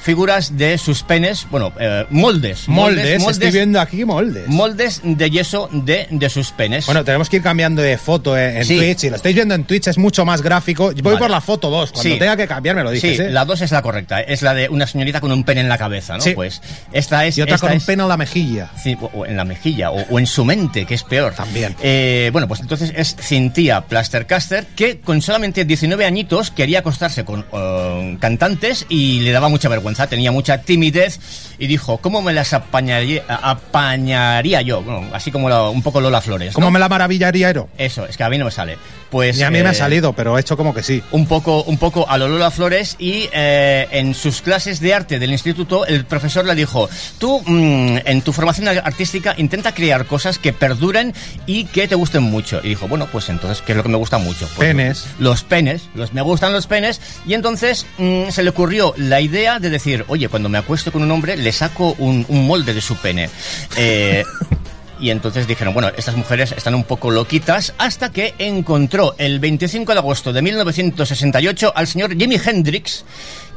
figuras 0.00 0.56
de 0.56 0.76
sus 0.78 1.02
penes, 1.02 1.46
bueno, 1.50 1.72
eh, 1.78 2.04
moldes, 2.10 2.68
Moldes, 2.68 3.22
estoy 3.26 3.50
viendo 3.50 3.80
aquí 3.80 4.04
moldes. 4.04 4.48
moldes 4.48 5.00
de 5.04 5.30
yeso 5.30 5.68
de, 5.72 6.06
de 6.10 6.28
sus 6.28 6.50
penes. 6.50 6.86
Bueno, 6.86 7.04
tenemos 7.04 7.28
que 7.28 7.36
ir 7.36 7.42
cambiando 7.42 7.80
de 7.82 7.96
foto 7.98 8.36
en, 8.36 8.58
en 8.58 8.64
Sí. 8.64 8.76
Twitch. 8.78 8.98
Si 8.98 9.10
lo 9.10 9.16
estáis 9.16 9.34
viendo 9.34 9.54
en 9.54 9.64
Twitch 9.64 9.86
es 9.88 9.98
mucho 9.98 10.24
más 10.24 10.42
gráfico. 10.42 10.86
Voy 10.92 11.02
Vale. 11.02 11.18
por 11.18 11.30
la 11.30 11.40
foto 11.40 11.70
2. 11.70 11.92
Cuando 11.92 12.10
Sí. 12.10 12.18
tenga 12.18 12.36
que 12.36 12.46
cambiar 12.48 12.76
me 12.76 12.82
lo 12.82 12.90
dices, 12.90 13.16
sí, 13.16 13.22
¿eh? 13.22 13.30
la 13.30 13.44
dos 13.44 13.60
es 13.60 13.70
la 13.70 13.82
correcta, 13.82 14.20
es 14.20 14.42
la 14.42 14.54
de 14.54 14.68
una 14.68 14.86
señorita 14.86 15.20
con 15.20 15.30
un 15.32 15.44
pene 15.44 15.60
en 15.60 15.68
la 15.68 15.78
cabeza, 15.78 16.14
¿no? 16.16 16.20
Sí. 16.22 16.32
Pues 16.34 16.60
esta 16.92 17.24
es 17.26 17.38
y 17.38 17.42
otra 17.42 17.54
esta 17.54 17.68
con 17.68 17.76
un 17.76 17.84
pene 17.84 18.02
en 18.02 18.08
la 18.08 18.16
mejilla. 18.16 18.70
Sí, 18.82 18.96
o, 19.00 19.24
en 19.26 19.36
la 19.36 19.44
mejilla, 19.44 19.90
o, 19.90 20.00
o 20.10 20.18
en 20.18 20.26
su 20.26 20.44
mente, 20.44 20.84
que 20.86 20.94
es 20.94 21.02
peor. 21.04 21.34
También. 21.34 21.74
Eh, 21.82 22.30
bueno, 22.32 22.48
pues 22.48 22.60
entonces 22.60 22.92
es 22.96 23.14
Cynthia 23.16 23.82
Plastercaster, 23.82 24.66
que 24.74 24.98
con 25.00 25.22
solamente 25.22 25.64
19 25.64 26.04
añitos 26.04 26.50
quería 26.50 26.80
acostarse 26.80 27.24
con 27.24 27.44
eh, 27.52 28.16
cantantes 28.20 28.71
y 28.88 29.20
le 29.20 29.30
daba 29.32 29.48
mucha 29.48 29.68
vergüenza, 29.68 30.06
tenía 30.06 30.32
mucha 30.32 30.58
timidez 30.62 31.18
y 31.58 31.66
dijo, 31.66 31.98
¿cómo 31.98 32.22
me 32.22 32.32
las 32.32 32.52
apañaría, 32.52 33.22
apañaría 33.28 34.62
yo? 34.62 34.82
Bueno, 34.82 35.08
así 35.12 35.30
como 35.30 35.48
la- 35.48 35.68
un 35.68 35.82
poco 35.82 36.00
Lola 36.00 36.20
Flores. 36.20 36.48
¿no? 36.48 36.54
¿Cómo 36.54 36.70
me 36.70 36.78
la 36.78 36.88
maravillaría, 36.88 37.50
Ero? 37.50 37.68
Eso, 37.78 38.06
es 38.06 38.16
que 38.16 38.24
a 38.24 38.28
mí 38.28 38.38
no 38.38 38.44
me 38.46 38.50
sale. 38.50 38.78
Pues, 39.10 39.36
Ni 39.36 39.42
a 39.42 39.50
mí 39.50 39.62
me 39.62 39.68
ha 39.68 39.72
eh, 39.72 39.74
salido, 39.74 40.14
pero 40.14 40.38
he 40.38 40.40
hecho 40.40 40.56
como 40.56 40.72
que 40.72 40.82
sí. 40.82 41.02
un 41.10 41.26
poco, 41.26 41.62
un 41.64 41.76
poco 41.76 42.08
a 42.08 42.16
lo 42.16 42.28
Lola 42.28 42.50
Flores 42.50 42.96
y 42.98 43.28
eh, 43.32 43.86
en 43.90 44.14
sus 44.14 44.40
clases 44.40 44.80
de 44.80 44.94
arte 44.94 45.18
del 45.18 45.30
instituto 45.32 45.84
el 45.86 46.06
profesor 46.06 46.46
le 46.46 46.54
dijo, 46.54 46.88
tú 47.18 47.42
mm, 47.44 47.98
en 48.06 48.22
tu 48.22 48.32
formación 48.32 48.68
artística 48.68 49.34
intenta 49.36 49.74
crear 49.74 50.06
cosas 50.06 50.38
que 50.38 50.54
perduren 50.54 51.12
y 51.46 51.64
que 51.66 51.88
te 51.88 51.94
gusten 51.94 52.22
mucho. 52.22 52.60
Y 52.64 52.70
dijo, 52.70 52.88
bueno, 52.88 53.06
pues 53.12 53.28
entonces, 53.28 53.62
¿qué 53.66 53.72
es 53.72 53.76
lo 53.76 53.82
que 53.82 53.90
me 53.90 53.98
gusta 53.98 54.16
mucho? 54.16 54.48
Pues, 54.56 54.68
Penes. 54.68 55.06
Los 55.18 55.42
penes, 55.42 55.82
los, 55.94 56.14
me 56.14 56.22
gustan 56.22 56.52
los 56.54 56.66
penes 56.66 56.98
y 57.26 57.34
entonces 57.34 57.84
mm, 57.98 58.30
se 58.30 58.42
le 58.42 58.51
ocurrió 58.52 58.94
la 58.96 59.20
idea 59.20 59.58
de 59.58 59.70
decir, 59.70 60.04
oye, 60.08 60.28
cuando 60.28 60.48
me 60.48 60.58
acuesto 60.58 60.92
con 60.92 61.02
un 61.02 61.10
hombre 61.10 61.36
le 61.36 61.52
saco 61.52 61.94
un, 61.98 62.24
un 62.28 62.46
molde 62.46 62.74
de 62.74 62.80
su 62.80 62.96
pene. 62.96 63.30
Eh, 63.76 64.24
y 65.00 65.10
entonces 65.10 65.46
dijeron, 65.46 65.74
bueno, 65.74 65.90
estas 65.96 66.16
mujeres 66.16 66.52
están 66.52 66.74
un 66.74 66.84
poco 66.84 67.10
loquitas, 67.10 67.74
hasta 67.78 68.12
que 68.12 68.34
encontró 68.38 69.14
el 69.18 69.40
25 69.40 69.92
de 69.92 69.98
agosto 69.98 70.32
de 70.32 70.42
1968 70.42 71.72
al 71.74 71.86
señor 71.88 72.16
Jimi 72.16 72.36
Hendrix, 72.36 73.04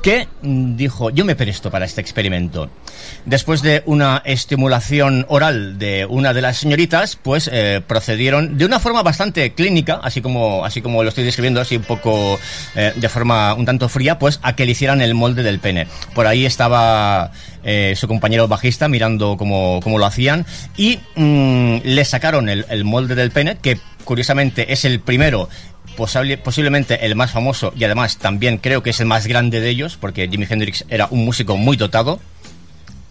que 0.06 0.28
mm, 0.44 0.76
dijo, 0.76 1.10
yo 1.10 1.26
me 1.26 1.36
presto 1.36 1.72
para 1.72 1.84
este 1.84 2.00
experimento. 2.00 2.70
Después 3.26 3.64
de 3.64 3.82
una 3.88 4.22
estimulación 4.24 5.26
oral 5.30 5.80
de 5.80 6.06
una 6.08 6.32
de 6.32 6.44
las 6.44 6.58
señoritas, 6.58 7.16
pues 7.16 7.50
eh, 7.52 7.82
procedieron 7.88 8.56
de 8.56 8.66
una 8.66 8.80
forma 8.80 9.02
bastante 9.02 9.56
clínica, 9.56 10.00
así 10.04 10.22
como, 10.22 10.64
así 10.64 10.84
como 10.84 11.02
lo 11.02 11.10
estoy 11.10 11.24
describiendo, 11.24 11.60
así 11.60 11.78
un 11.78 11.86
poco 11.86 12.40
eh, 12.76 12.94
de 12.96 13.10
forma 13.10 13.56
un 13.56 13.66
tanto 13.66 13.90
fría, 13.90 14.20
pues 14.20 14.40
a 14.44 14.56
que 14.56 14.68
le 14.68 14.74
hicieran 14.74 15.02
el 15.02 15.16
molde 15.16 15.42
del 15.42 15.58
pene. 15.58 15.88
Por 16.14 16.28
ahí 16.28 16.46
estaba 16.46 17.32
eh, 17.64 17.96
su 17.98 18.08
compañero 18.08 18.48
bajista 18.48 18.88
mirando 18.88 19.38
cómo, 19.38 19.80
cómo 19.82 19.98
lo 19.98 20.06
hacían 20.06 20.46
y 20.78 21.00
mm, 21.16 21.78
le 21.84 22.06
sacaron 22.06 22.48
el, 22.48 22.68
el 22.70 22.84
molde 22.84 23.16
del 23.16 23.32
pene, 23.32 23.58
que 23.58 23.80
curiosamente 24.04 24.72
es 24.72 24.86
el 24.86 25.00
primero 25.00 25.50
posable- 25.96 26.38
posiblemente 26.38 27.06
el 27.06 27.16
más 27.16 27.32
famoso 27.32 27.74
y 27.76 27.84
además 27.84 28.18
también 28.18 28.58
creo 28.58 28.84
que 28.84 28.90
es 28.92 29.00
el 29.00 29.06
más 29.06 29.28
grande 29.28 29.60
de 29.60 29.70
ellos, 29.70 29.98
porque 30.00 30.28
Jimi 30.28 30.46
Hendrix 30.50 30.86
era 30.90 31.08
un 31.10 31.26
músico 31.26 31.58
muy 31.58 31.78
dotado 31.78 32.20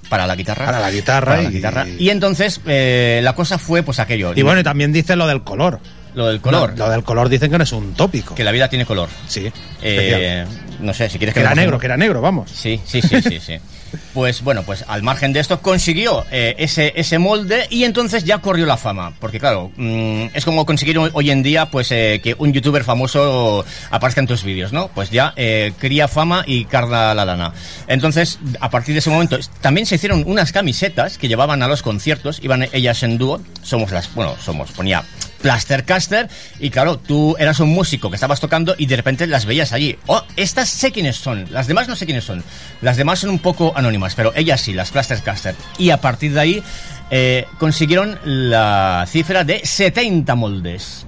para 0.09 0.27
la 0.27 0.37
guitarra. 0.37 0.67
Para 0.67 0.81
la 0.81 0.91
guitarra 0.91 1.27
Para 1.33 1.43
la 1.43 1.51
y- 1.51 1.53
guitarra. 1.55 1.87
Y 1.99 2.11
entonces 2.11 2.61
eh, 2.67 3.21
la 3.23 3.35
cosa 3.35 3.59
fue 3.59 3.83
pues 3.83 3.99
aquello. 3.99 4.33
Y 4.37 4.43
bueno, 4.43 4.61
y 4.61 4.63
también 4.65 4.93
dice 4.93 5.17
lo 5.17 5.27
del 5.27 5.43
color. 5.43 5.81
lo 6.15 6.27
del 6.29 6.41
color. 6.41 6.73
No, 6.77 6.87
lo 6.87 6.91
del 6.93 7.03
color 7.03 7.29
dicen 7.29 7.51
que 7.51 7.59
no 7.59 7.65
es 7.65 7.73
un 7.73 7.95
tópico. 7.95 8.35
Que 8.35 8.45
la 8.45 8.53
vida 8.53 8.69
tiene 8.69 8.85
color. 8.87 9.09
Sí. 9.27 9.51
Eh, 9.83 10.45
no 10.81 10.93
sé, 10.95 11.09
si 11.09 11.19
quieres 11.19 11.35
Que 11.35 11.41
que 11.41 11.47
era 11.47 11.55
negro, 11.55 11.79
que 11.79 11.87
era 11.87 11.97
negro, 11.97 12.21
vamos. 12.21 12.51
Sí, 12.51 12.81
sí, 12.85 13.01
sí, 13.03 13.21
sí, 13.23 13.41
sí. 13.41 13.55
Pues 14.13 14.43
bueno, 14.43 14.63
pues 14.63 14.85
al 14.87 15.03
margen 15.03 15.33
de 15.33 15.41
esto 15.41 15.61
consiguió 15.61 16.25
eh, 16.31 16.55
ese, 16.59 16.93
ese 16.97 17.19
molde 17.19 17.67
y 17.71 17.85
entonces 17.85 18.25
ya 18.25 18.39
corrió 18.39 18.67
la 18.67 18.77
fama. 18.77 19.15
Porque 19.21 19.41
claro, 19.41 19.71
mm, 19.77 20.27
es 20.35 20.45
como 20.45 20.67
conseguir 20.67 20.99
hoy, 20.99 21.31
en 21.31 21.43
día 21.43 21.67
pues 21.67 21.91
eh, 21.91 22.21
que 22.23 22.35
un 22.39 22.53
youtuber 22.53 22.85
famoso 22.85 23.65
aparezca 23.91 24.21
en 24.21 24.27
tus 24.27 24.45
vídeos, 24.45 24.73
¿no? 24.73 24.89
Pues 24.89 25.11
ya 25.11 25.33
eh, 25.37 25.73
cría 25.79 26.09
fama 26.09 26.45
y 26.47 26.65
carga 26.65 27.15
la 27.15 27.25
lana. 27.25 27.53
Entonces, 27.87 28.39
a 28.61 28.71
partir 28.71 28.95
de 28.95 29.01
ese 29.01 29.11
momento, 29.11 29.39
también 29.61 29.87
se 29.87 29.97
hicieron 29.97 30.25
unas 30.27 30.53
camisetas 30.53 31.19
que 31.19 31.29
llevaban 31.29 31.63
a 31.63 31.69
los 31.69 31.83
conciertos, 31.83 32.41
iban 32.43 32.67
ellas 32.73 33.03
en 33.03 33.19
dúo, 33.19 33.41
somos 33.63 33.91
las, 33.91 34.13
bueno, 34.15 34.37
somos, 34.41 34.71
ponía 34.73 35.05
Plastercaster 35.45 36.27
y 36.59 36.71
claro, 36.71 36.99
tú 36.99 37.37
eras 37.39 37.61
un 37.61 37.69
músico 37.69 38.09
que 38.09 38.17
estabas 38.17 38.41
tocando 38.41 38.75
y 38.79 38.87
de 38.87 38.97
repente 38.97 39.27
las 39.27 39.45
veías 39.45 39.75
allí. 39.75 39.99
Oh, 40.07 40.23
estas 40.37 40.71
sé 40.71 40.91
quiénes 40.91 41.17
son, 41.17 41.45
las 41.51 41.67
demás 41.67 41.87
no 41.87 41.97
sé 41.97 42.07
quiénes 42.07 42.25
son. 42.25 42.43
Las 42.81 42.97
demás 42.97 43.19
son 43.19 43.29
un 43.29 43.39
poco 43.39 43.75
anónimas, 43.77 44.15
pero 44.15 44.33
ellas 44.35 44.63
sí, 44.63 44.73
las 44.73 44.91
Plastercaster. 44.91 45.55
Y 45.77 45.91
a 45.91 46.01
partir 46.01 46.33
de 46.33 46.41
ahí 46.41 46.63
eh, 47.11 47.45
consiguieron 47.59 48.19
la 48.25 49.05
cifra 49.07 49.45
de 49.45 49.61
70 49.67 50.35
moldes. 50.35 51.05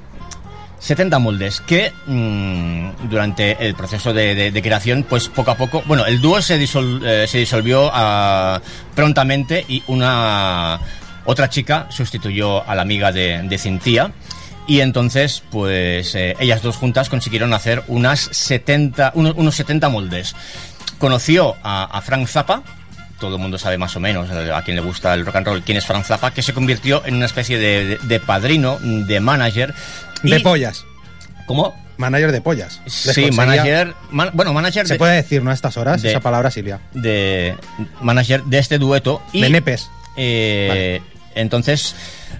70 0.81 1.19
moldes 1.19 1.63
que 1.63 1.91
mm, 2.07 3.09
durante 3.09 3.67
el 3.67 3.75
proceso 3.75 4.13
de, 4.13 4.51
de- 4.53 4.63
creación, 4.63 5.03
pues 5.09 5.29
poco 5.29 5.51
a 5.53 5.57
poco, 5.57 5.83
bueno, 5.87 6.05
el 6.05 6.21
dúo 6.21 6.43
se, 6.43 6.63
eh, 6.63 7.27
disolvió 7.33 7.91
ah, 7.91 8.61
prontamente 8.95 9.65
y 9.67 9.83
una 9.87 10.79
otra 11.27 11.49
chica 11.51 11.87
sustituyó 11.91 12.69
a 12.69 12.75
la 12.75 12.83
amiga 12.83 13.13
de, 13.13 13.43
de 13.43 13.59
Cintia 13.59 14.13
y 14.67 14.81
entonces, 14.81 15.43
pues 15.51 16.15
eh, 16.15 16.35
ellas 16.41 16.63
dos 16.63 16.77
juntas 16.77 17.09
consiguieron 17.09 17.53
hacer 17.55 17.83
unas 17.89 18.21
70, 18.21 19.13
uno- 19.15 19.35
unos 19.37 19.55
70 19.55 19.89
moldes. 19.89 20.35
Conoció 20.99 21.55
a, 21.63 21.85
a 21.85 22.01
Frank 22.01 22.27
Zappa, 22.27 22.63
todo 23.21 23.37
el 23.37 23.43
mundo 23.43 23.59
sabe 23.59 23.79
más 23.79 23.95
o 23.97 24.01
menos, 24.01 24.29
eh, 24.31 24.51
a 24.53 24.63
quien 24.63 24.77
le 24.77 24.83
gusta 24.83 25.15
el 25.15 25.25
rock 25.25 25.37
and 25.37 25.47
roll, 25.47 25.63
quién 25.63 25.79
es 25.79 25.87
Frank 25.87 26.05
Zappa, 26.05 26.33
que 26.33 26.43
se 26.43 26.53
convirtió 26.53 27.03
en 27.07 27.15
una 27.17 27.27
especie 27.27 27.59
de, 27.59 27.85
de- 27.87 27.99
de 27.99 28.21
padrino, 28.21 28.79
de 28.81 29.21
manager. 29.21 29.73
De 30.23 30.41
pollas. 30.41 30.85
¿Cómo? 31.47 31.75
Manager 31.99 32.33
de 32.33 32.41
pollas. 32.41 32.81
Les 32.85 33.15
Sí, 33.15 33.31
manager, 33.31 33.95
man- 34.11 34.31
bueno, 34.35 34.53
manager 34.53 34.87
Se 34.87 34.95
de, 34.95 34.99
puede 34.99 35.15
decir, 35.17 35.43
¿no? 35.43 35.51
A 35.51 35.55
estas 35.55 35.77
horas, 35.77 36.03
de- 36.03 36.11
esa 36.11 36.21
palabra, 36.21 36.51
Silvia. 36.51 36.81
de 36.93 37.55
manager 38.01 38.43
de 38.45 38.59
este 38.59 38.79
dueto 38.79 39.23
y 39.33 39.43
De 39.43 39.51
nepes. 39.51 39.89
eh, 40.17 41.01
entonces 41.37 41.95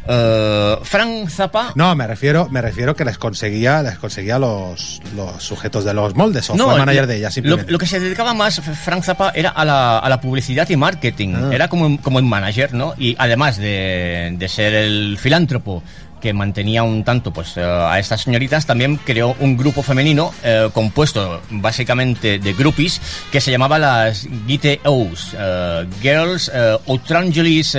eh, 0.09 0.77
Frank 0.83 1.29
Zappa 1.29 1.73
No, 1.75 1.95
me 1.95 2.07
refiero, 2.07 2.49
me 2.51 2.61
refiero 2.61 2.95
que 2.95 3.05
les 3.05 3.19
conseguía, 3.19 3.83
les 3.83 3.97
conseguía 3.99 4.39
los, 4.39 5.01
los 5.17 5.43
sujetos 5.43 5.85
de 5.85 5.95
los 5.95 6.15
moldes, 6.15 6.49
o 6.51 6.55
fue 6.57 6.79
manager 6.79 7.07
de 7.07 7.17
ella 7.17 7.29
lo, 7.29 7.33
simplemente. 7.33 7.73
lo 7.73 7.79
que 7.79 7.87
se 7.87 8.01
dedicaba 8.01 8.35
más 8.35 8.61
Frank 8.61 9.03
Zappa 9.05 9.33
era 9.35 9.51
a 9.51 9.65
la, 9.65 9.99
a 9.99 10.09
la 10.09 10.21
publicidad 10.21 10.69
y 10.69 10.77
marketing. 10.77 11.35
Ah. 11.37 11.51
Era 11.53 11.69
como, 11.69 11.87
un- 11.87 11.97
como 11.99 12.19
un 12.19 12.29
manager, 12.29 12.73
¿no? 12.75 12.95
Y 12.99 13.17
además 13.19 13.57
de, 13.59 14.35
de 14.39 14.49
ser 14.49 14.75
el 14.75 15.19
filántropo 15.21 15.83
que 16.21 16.33
mantenía 16.33 16.83
un 16.83 17.05
tanto 17.05 17.33
pues 17.33 17.57
eh, 17.57 17.63
a 17.63 17.99
estas 17.99 18.23
señoritas, 18.23 18.67
también 18.67 18.97
creó 18.97 19.37
un 19.41 19.57
grupo 19.57 19.83
femenino 19.83 20.33
eh, 20.43 20.69
compuesto 20.73 21.43
básicamente 21.51 22.39
de 22.39 22.53
groupies 22.55 23.01
que 23.31 23.41
se 23.41 23.51
llamaba 23.51 23.79
las 23.79 24.27
GTOs, 24.47 25.37
eh, 25.39 25.87
Girls 26.01 26.51
eh, 26.53 26.79
Outrangelis 26.87 27.73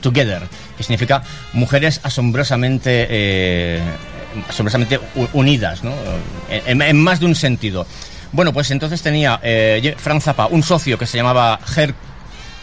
Together, 0.00 0.42
que 0.76 0.82
significa 0.82 1.22
mujeres 1.52 2.00
asombrosamente 2.02 3.80
asombrosamente 4.48 5.00
unidas, 5.32 5.82
¿no? 5.82 5.92
En, 6.50 6.98
más 7.00 7.20
de 7.20 7.26
un 7.26 7.34
sentido. 7.34 7.86
Bueno, 8.32 8.52
pues 8.52 8.70
entonces 8.70 9.00
tenía 9.02 9.40
eh, 9.42 9.96
Zappa 10.20 10.46
un 10.46 10.62
socio 10.62 10.98
que 10.98 11.06
se 11.06 11.16
llamaba 11.16 11.58
Herr 11.74 11.94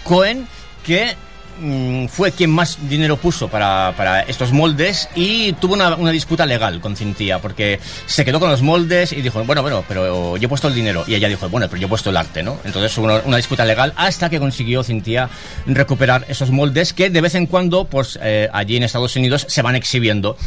Cohen, 0.03 0.47
que 0.85 1.15
mm, 1.59 2.07
fue 2.07 2.31
quien 2.31 2.49
más 2.49 2.77
dinero 2.89 3.17
puso 3.17 3.47
para, 3.47 3.93
para 3.97 4.21
estos 4.21 4.51
moldes 4.51 5.09
y 5.15 5.53
tuvo 5.53 5.73
una, 5.73 5.95
una 5.95 6.11
disputa 6.11 6.45
legal 6.45 6.79
con 6.81 6.95
Cintia, 6.95 7.39
porque 7.39 7.79
se 8.05 8.25
quedó 8.25 8.39
con 8.39 8.49
los 8.49 8.61
moldes 8.61 9.13
y 9.13 9.21
dijo, 9.21 9.43
bueno, 9.43 9.61
bueno, 9.61 9.83
pero 9.87 10.37
yo 10.37 10.45
he 10.45 10.49
puesto 10.49 10.67
el 10.67 10.75
dinero. 10.75 11.03
Y 11.07 11.15
ella 11.15 11.27
dijo, 11.27 11.49
bueno, 11.49 11.67
pero 11.67 11.81
yo 11.81 11.87
he 11.87 11.89
puesto 11.89 12.09
el 12.09 12.17
arte, 12.17 12.43
¿no? 12.43 12.57
Entonces 12.63 12.97
hubo 12.97 13.21
una, 13.25 13.37
disputa 13.37 13.65
legal 13.65 13.93
hasta 13.95 14.29
que 14.29 14.39
consiguió 14.39 14.83
Cintia 14.83 15.29
recuperar 15.65 16.25
esos 16.27 16.51
moldes 16.51 16.93
que 16.93 17.09
de 17.09 17.21
vez 17.21 17.35
en 17.35 17.47
cuando, 17.47 17.85
pues 17.85 18.19
eh, 18.21 18.49
allí 18.53 18.77
en 18.77 18.83
Estados 18.83 19.15
Unidos 19.15 19.45
se 19.49 19.61
van 19.61 19.75
exhibiendo, 19.75 20.37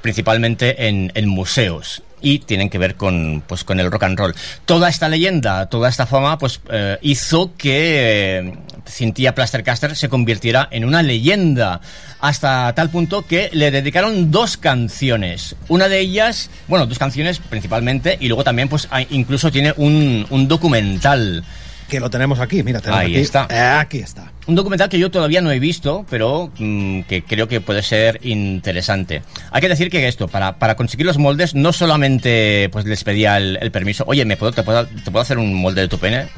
principalmente 0.00 0.88
en, 0.88 1.12
en 1.14 1.28
museos 1.28 2.02
y 2.22 2.38
tienen 2.38 2.70
que 2.70 2.78
ver 2.78 2.94
con 2.94 3.42
pues 3.46 3.64
con 3.64 3.80
el 3.80 3.90
rock 3.90 4.04
and 4.04 4.18
roll. 4.18 4.34
Toda 4.64 4.88
esta 4.88 5.08
leyenda, 5.08 5.66
toda 5.66 5.88
esta 5.88 6.06
fama, 6.06 6.38
pues 6.38 6.60
eh, 6.70 6.98
hizo 7.02 7.52
que 7.58 8.56
Cynthia 8.92 9.34
Plastercaster 9.34 9.96
se 9.96 10.08
convirtiera 10.08 10.68
en 10.70 10.84
una 10.84 11.02
leyenda 11.02 11.80
hasta 12.20 12.72
tal 12.74 12.90
punto 12.90 13.26
que 13.26 13.48
le 13.52 13.70
dedicaron 13.70 14.30
dos 14.30 14.56
canciones. 14.56 15.56
Una 15.68 15.88
de 15.88 15.98
ellas, 16.00 16.50
bueno, 16.68 16.86
dos 16.86 16.98
canciones 16.98 17.38
principalmente 17.38 18.16
y 18.20 18.28
luego 18.28 18.44
también 18.44 18.68
pues 18.68 18.88
incluso 19.10 19.50
tiene 19.50 19.72
un, 19.76 20.26
un 20.30 20.48
documental. 20.48 21.44
Que 21.88 22.00
lo 22.00 22.08
tenemos 22.08 22.40
aquí, 22.40 22.62
mira, 22.62 22.80
tenemos 22.80 23.00
Ahí 23.04 23.12
aquí. 23.12 23.20
está. 23.20 23.46
Eh, 23.50 23.58
aquí 23.78 23.98
está. 23.98 24.32
Un 24.46 24.54
documental 24.54 24.88
que 24.88 24.98
yo 24.98 25.10
todavía 25.10 25.42
no 25.42 25.50
he 25.52 25.58
visto, 25.58 26.06
pero 26.08 26.50
mm, 26.58 27.02
que 27.02 27.22
creo 27.22 27.48
que 27.48 27.60
puede 27.60 27.82
ser 27.82 28.18
interesante. 28.22 29.22
Hay 29.50 29.60
que 29.60 29.68
decir 29.68 29.90
que 29.90 30.08
esto, 30.08 30.26
para, 30.26 30.58
para 30.58 30.74
conseguir 30.74 31.04
los 31.04 31.18
moldes, 31.18 31.54
no 31.54 31.70
solamente 31.72 32.70
pues 32.72 32.86
les 32.86 33.04
pedía 33.04 33.36
el, 33.36 33.58
el 33.60 33.70
permiso, 33.70 34.04
oye, 34.06 34.24
¿me 34.24 34.38
puedo, 34.38 34.52
te, 34.52 34.62
puedo, 34.62 34.86
¿te 34.86 35.10
puedo 35.10 35.20
hacer 35.20 35.36
un 35.36 35.52
molde 35.54 35.82
de 35.82 35.88
tu 35.88 35.98
pene? 35.98 36.28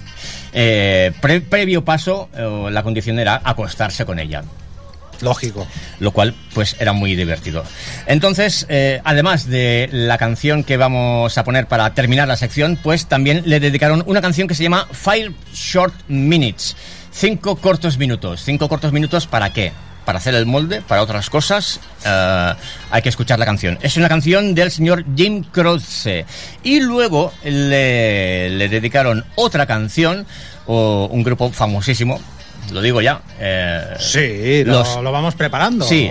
Eh, 0.54 1.10
pre- 1.20 1.40
previo 1.40 1.84
paso, 1.84 2.28
eh, 2.34 2.68
la 2.70 2.82
condición 2.84 3.18
era 3.18 3.40
acostarse 3.44 4.04
con 4.06 4.20
ella 4.20 4.44
Lógico. 5.20 5.66
lo 6.00 6.12
cual 6.12 6.34
pues 6.54 6.76
era 6.78 6.92
muy 6.92 7.16
divertido. 7.16 7.64
Entonces, 8.06 8.66
eh, 8.68 9.00
además 9.04 9.48
de 9.48 9.88
la 9.92 10.16
canción 10.18 10.62
que 10.64 10.76
vamos 10.76 11.36
a 11.38 11.44
poner 11.44 11.66
para 11.66 11.92
terminar 11.94 12.28
la 12.28 12.36
sección, 12.36 12.78
pues 12.82 13.06
también 13.06 13.42
le 13.46 13.58
dedicaron 13.60 14.02
una 14.06 14.20
canción 14.20 14.46
que 14.48 14.54
se 14.54 14.62
llama 14.62 14.86
Five 14.92 15.32
Short 15.52 15.94
Minutes, 16.08 16.76
cinco 17.10 17.56
cortos 17.56 17.98
minutos. 17.98 18.42
Cinco 18.44 18.68
cortos 18.68 18.92
minutos 18.92 19.26
para 19.26 19.52
qué? 19.52 19.72
Para 20.04 20.18
hacer 20.18 20.34
el 20.34 20.44
molde, 20.44 20.82
para 20.82 21.02
otras 21.02 21.30
cosas, 21.30 21.80
eh, 22.04 22.52
hay 22.90 23.00
que 23.02 23.08
escuchar 23.08 23.38
la 23.38 23.46
canción. 23.46 23.78
Es 23.80 23.96
una 23.96 24.08
canción 24.08 24.54
del 24.54 24.70
señor 24.70 25.04
Jim 25.16 25.42
Croce. 25.44 26.26
Y 26.62 26.80
luego 26.80 27.32
le, 27.42 28.50
le 28.50 28.68
dedicaron 28.68 29.24
otra 29.36 29.64
canción, 29.66 30.26
o 30.66 31.08
un 31.10 31.22
grupo 31.22 31.50
famosísimo, 31.50 32.20
lo 32.72 32.80
digo 32.82 33.00
ya. 33.00 33.22
eh, 33.40 33.94
Sí, 33.98 34.64
lo, 34.64 34.74
los- 34.80 34.96
lo 35.02 35.10
vamos 35.10 35.34
preparando. 35.34 35.86
Sí, 35.86 36.10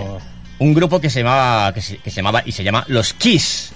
un 0.58 0.74
grupo 0.74 1.00
que 1.00 1.10
se 1.10 1.20
llamaba 1.20 1.72
que 1.72 1.80
se, 1.80 1.98
que 1.98 2.10
se 2.10 2.16
llamaba 2.16 2.42
y 2.44 2.52
se 2.52 2.64
llama 2.64 2.84
Los 2.88 3.12
Kiss. 3.12 3.70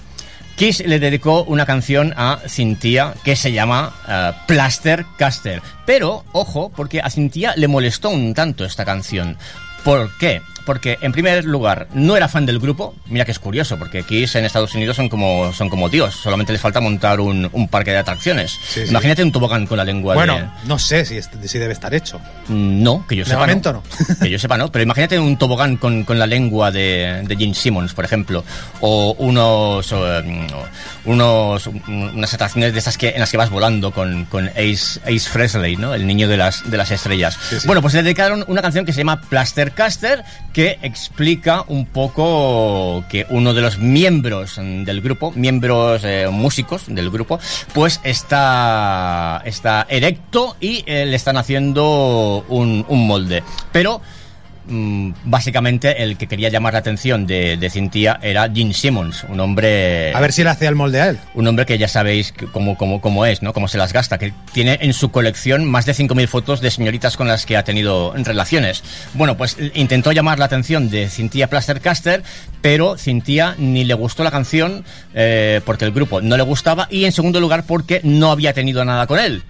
Kiss 0.57 0.83
le 0.85 0.99
dedicó 0.99 1.43
una 1.45 1.65
canción 1.65 2.13
a 2.17 2.39
Cintia 2.49 3.13
que 3.23 3.37
se 3.37 3.53
llama 3.53 3.93
eh, 4.07 4.31
Plaster 4.47 5.05
Caster. 5.17 5.61
Pero, 5.85 6.25
ojo, 6.33 6.69
porque 6.75 6.99
a 6.99 7.09
Cintia 7.09 7.53
le 7.55 7.69
molestó 7.69 8.09
un 8.09 8.33
tanto 8.33 8.65
esta 8.65 8.83
canción. 8.83 9.37
¿Por 9.83 10.11
qué? 10.11 10.41
Porque, 10.69 10.99
en 11.01 11.11
primer 11.11 11.45
lugar, 11.45 11.87
no 11.95 12.15
era 12.15 12.27
fan 12.27 12.45
del 12.45 12.59
grupo. 12.59 12.93
Mira 13.07 13.25
que 13.25 13.31
es 13.31 13.39
curioso, 13.39 13.75
porque 13.79 14.03
Kiss 14.03 14.35
en 14.35 14.45
Estados 14.45 14.75
Unidos 14.75 14.95
son 14.97 15.09
como, 15.09 15.51
son 15.51 15.67
como 15.67 15.89
Dios. 15.89 16.13
Solamente 16.13 16.51
les 16.51 16.61
falta 16.61 16.79
montar 16.79 17.19
un, 17.19 17.49
un 17.53 17.67
parque 17.67 17.89
de 17.89 17.97
atracciones. 17.97 18.51
Sí, 18.67 18.81
sí. 18.83 18.89
Imagínate 18.91 19.23
un 19.23 19.31
tobogán 19.31 19.65
con 19.65 19.77
la 19.77 19.83
lengua 19.83 20.13
Bueno, 20.13 20.35
de... 20.37 20.45
no 20.65 20.77
sé 20.77 21.05
si, 21.05 21.17
es- 21.17 21.27
si 21.45 21.57
debe 21.57 21.73
estar 21.73 21.91
hecho. 21.95 22.21
No, 22.49 23.03
que 23.07 23.15
yo 23.15 23.25
sepa. 23.25 23.39
momento 23.39 23.73
no. 23.73 23.83
Que 24.21 24.29
yo 24.29 24.37
sepa, 24.37 24.57
no. 24.59 24.71
Pero 24.71 24.83
imagínate 24.83 25.17
un 25.17 25.37
tobogán 25.37 25.75
con, 25.77 26.03
con 26.03 26.19
la 26.19 26.27
lengua 26.27 26.69
de, 26.71 27.23
de 27.25 27.35
Gene 27.35 27.55
Simmons, 27.55 27.95
por 27.95 28.05
ejemplo. 28.05 28.43
O 28.79 29.15
unos. 29.17 29.91
mm, 29.91 30.45
unos 31.05 31.65
un- 31.65 31.81
unas 32.15 32.31
atracciones 32.33 32.73
de 32.73 32.77
estas 32.77 32.95
que, 32.97 33.09
en 33.09 33.19
las 33.21 33.31
que 33.31 33.37
vas 33.37 33.49
volando 33.49 33.91
con, 33.91 34.25
con 34.25 34.49
Ace, 34.49 34.99
Ace 35.05 35.21
Frehley, 35.21 35.77
¿no? 35.77 35.95
El 35.95 36.05
niño 36.05 36.27
de 36.27 36.37
las, 36.37 36.69
de 36.69 36.77
las 36.77 36.91
estrellas. 36.91 37.37
Sí, 37.49 37.59
sí. 37.59 37.65
Bueno, 37.67 37.81
pues 37.81 37.95
le 37.95 38.03
dedicaron 38.03 38.43
una 38.47 38.61
canción 38.61 38.85
que 38.85 38.93
se 38.93 38.99
llama 38.99 39.19
Plastercaster, 39.21 40.23
que 40.53 40.58
explica 40.67 41.63
un 41.67 41.85
poco 41.85 43.03
que 43.09 43.25
uno 43.29 43.53
de 43.53 43.61
los 43.61 43.77
miembros 43.77 44.57
del 44.57 45.01
grupo, 45.01 45.31
miembros 45.31 46.03
eh, 46.03 46.27
músicos 46.31 46.83
del 46.87 47.09
grupo, 47.09 47.39
pues 47.73 47.99
está, 48.03 49.41
está 49.45 49.85
erecto 49.89 50.55
y 50.59 50.83
eh, 50.85 51.05
le 51.05 51.15
están 51.15 51.37
haciendo 51.37 52.45
un, 52.49 52.85
un 52.87 53.07
molde. 53.07 53.43
Pero 53.71 54.01
mm, 54.69 55.11
básicamente 55.25 56.03
el 56.03 56.17
que 56.17 56.27
quería 56.27 56.49
llamar 56.49 56.73
la 56.73 56.79
atención 56.79 57.27
de, 57.27 57.57
de 57.57 57.69
Cintia 57.69 58.19
era 58.21 58.49
Gene 58.53 58.73
Simmons, 58.73 59.25
un 59.27 59.39
hombre 59.39 60.13
A 60.13 60.19
ver 60.21 60.31
si 60.31 60.43
le 60.43 60.49
hacía 60.49 60.69
el 60.69 60.75
molde 60.75 61.01
a 61.01 61.09
él. 61.09 61.19
un 61.33 61.47
hombre 61.47 61.65
que 61.65 61.77
ya 61.77 61.87
sabéis 61.87 62.33
cómo, 62.51 62.77
cómo, 62.77 63.01
cómo 63.01 63.25
es, 63.25 63.41
¿no? 63.41 63.53
Cómo 63.53 63.67
se 63.67 63.77
las 63.77 63.93
gasta, 63.93 64.17
que 64.17 64.33
tiene 64.53 64.77
en 64.81 64.93
su 64.93 65.11
colección 65.11 65.65
más 65.65 65.85
de 65.85 65.93
5.000 65.93 66.27
fotos 66.27 66.61
de 66.61 66.71
señoritas 66.71 67.17
con 67.17 67.27
las 67.27 67.45
que 67.45 67.57
ha 67.57 67.63
tenido 67.63 68.13
relaciones. 68.15 68.83
Bueno, 69.13 69.37
pues 69.37 69.57
intentó 69.73 70.11
llamar 70.11 70.39
la 70.39 70.45
atención 70.45 70.89
de 70.89 71.09
Cynthia 71.09 71.47
Plastercaster, 71.47 72.23
pero 72.61 72.97
Cynthia 72.97 73.55
ni 73.57 73.83
le 73.83 73.93
gustó 73.93 74.23
la 74.23 74.31
canción 74.31 74.83
eh, 75.13 75.61
porque 75.65 75.85
el 75.85 75.91
grupo 75.91 76.21
no 76.21 76.37
le 76.37 76.43
gustaba 76.43 76.87
y 76.89 77.05
en 77.05 77.11
segundo 77.11 77.39
lugar 77.39 77.63
porque 77.65 78.01
no 78.03 78.31
había 78.31 78.53
tenido 78.53 78.83
nada 78.85 79.07
con 79.07 79.19
él. 79.19 79.43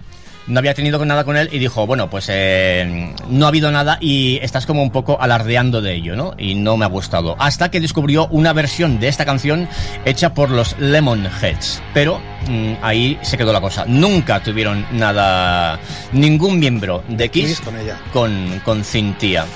No 0.50 0.58
había 0.58 0.74
tenido 0.74 1.02
nada 1.04 1.24
con 1.24 1.36
él 1.36 1.48
y 1.52 1.58
dijo, 1.58 1.86
bueno, 1.86 2.10
pues 2.10 2.26
eh, 2.28 3.14
no 3.28 3.46
ha 3.46 3.48
habido 3.48 3.70
nada 3.70 3.98
y 4.00 4.38
estás 4.42 4.66
como 4.66 4.82
un 4.82 4.90
poco 4.90 5.16
alardeando 5.20 5.80
de 5.80 5.94
ello, 5.94 6.16
¿no? 6.16 6.34
Y 6.36 6.56
no 6.56 6.76
me 6.76 6.84
ha 6.84 6.88
gustado. 6.88 7.36
Hasta 7.38 7.70
que 7.70 7.80
descubrió 7.80 8.26
una 8.28 8.52
versión 8.52 8.98
de 8.98 9.08
esta 9.08 9.24
canción 9.24 9.68
hecha 10.04 10.34
por 10.34 10.50
los 10.50 10.76
Lemonheads. 10.78 11.82
Pero 11.94 12.20
mm, 12.48 12.74
ahí 12.82 13.18
se 13.22 13.38
quedó 13.38 13.52
la 13.52 13.60
cosa. 13.60 13.84
Nunca 13.86 14.42
tuvieron 14.42 14.84
nada, 14.92 15.78
ningún 16.12 16.58
miembro 16.58 17.04
de 17.08 17.28
Kiss 17.28 17.60
con 17.60 17.78
ella. 17.78 18.00
con, 18.12 18.60
con 18.64 18.84
Cynthia. 18.84 19.46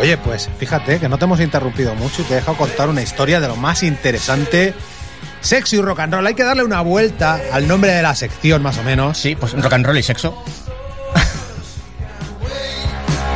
Oye, 0.00 0.16
pues 0.16 0.50
fíjate 0.58 0.98
que 0.98 1.08
no 1.08 1.18
te 1.18 1.24
hemos 1.24 1.40
interrumpido 1.40 1.94
mucho 1.94 2.22
y 2.22 2.24
te 2.24 2.32
he 2.32 2.36
dejado 2.36 2.56
contar 2.56 2.88
una 2.88 3.02
historia 3.02 3.40
de 3.40 3.46
lo 3.46 3.56
más 3.56 3.82
interesante. 3.84 4.74
Sexo 5.44 5.76
y 5.76 5.80
rock 5.82 6.00
and 6.00 6.12
roll. 6.14 6.26
Hay 6.26 6.34
que 6.34 6.42
darle 6.42 6.64
una 6.64 6.80
vuelta 6.80 7.38
al 7.52 7.68
nombre 7.68 7.92
de 7.92 8.00
la 8.02 8.14
sección, 8.14 8.62
más 8.62 8.78
o 8.78 8.82
menos. 8.82 9.18
Sí, 9.18 9.36
pues 9.36 9.52
rock 9.52 9.72
and 9.74 9.84
roll 9.86 9.98
y 9.98 10.02
sexo. 10.02 10.34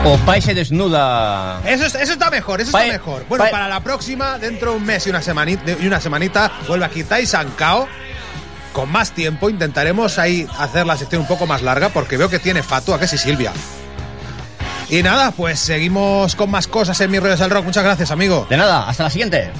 o 0.05 0.17
Pai 0.19 0.41
se 0.41 0.55
desnuda. 0.55 1.61
Eso, 1.67 1.85
es- 1.85 1.95
eso 1.97 2.13
está 2.15 2.31
mejor, 2.31 2.61
eso 2.61 2.71
está 2.77 2.91
mejor. 2.91 3.27
Bueno, 3.29 3.45
pa- 3.45 3.51
para 3.51 3.69
la 3.69 3.81
próxima, 3.81 4.39
dentro 4.39 4.71
de 4.71 4.77
un 4.79 4.87
mes 4.87 5.07
y 5.07 5.11
una 5.11 5.21
semanita, 5.21 5.63
y 5.79 5.87
una 5.87 6.01
semanita 6.01 6.51
vuelve 6.67 6.85
aquí 6.87 7.05
Tai 7.05 7.27
Sankao. 7.27 7.87
Con 8.73 8.91
más 8.93 9.11
tiempo 9.13 9.51
intentaremos 9.51 10.19
ahí 10.19 10.47
hacer 10.59 10.87
la 10.87 10.97
sección 10.97 11.23
un 11.23 11.29
poco 11.29 11.47
más 11.47 11.63
larga 11.63 11.89
porque 11.89 12.17
veo 12.17 12.29
que 12.31 12.39
tiene 12.39 12.63
fatua, 12.63 12.99
que 12.99 13.07
sí, 13.09 13.19
Silvia. 13.19 13.53
Y 14.89 15.03
nada, 15.03 15.33
pues 15.33 15.59
seguimos 15.59 16.35
con 16.37 16.51
más 16.51 16.69
cosas 16.69 16.99
en 17.01 17.11
Mis 17.11 17.21
Rollos 17.21 17.41
del 17.41 17.51
Rock. 17.51 17.65
Muchas 17.65 17.85
gracias, 17.85 18.11
amigo. 18.11 18.47
De 18.49 18.57
nada, 18.57 18.89
hasta 18.89 19.03
la 19.05 19.11
siguiente. 19.11 19.51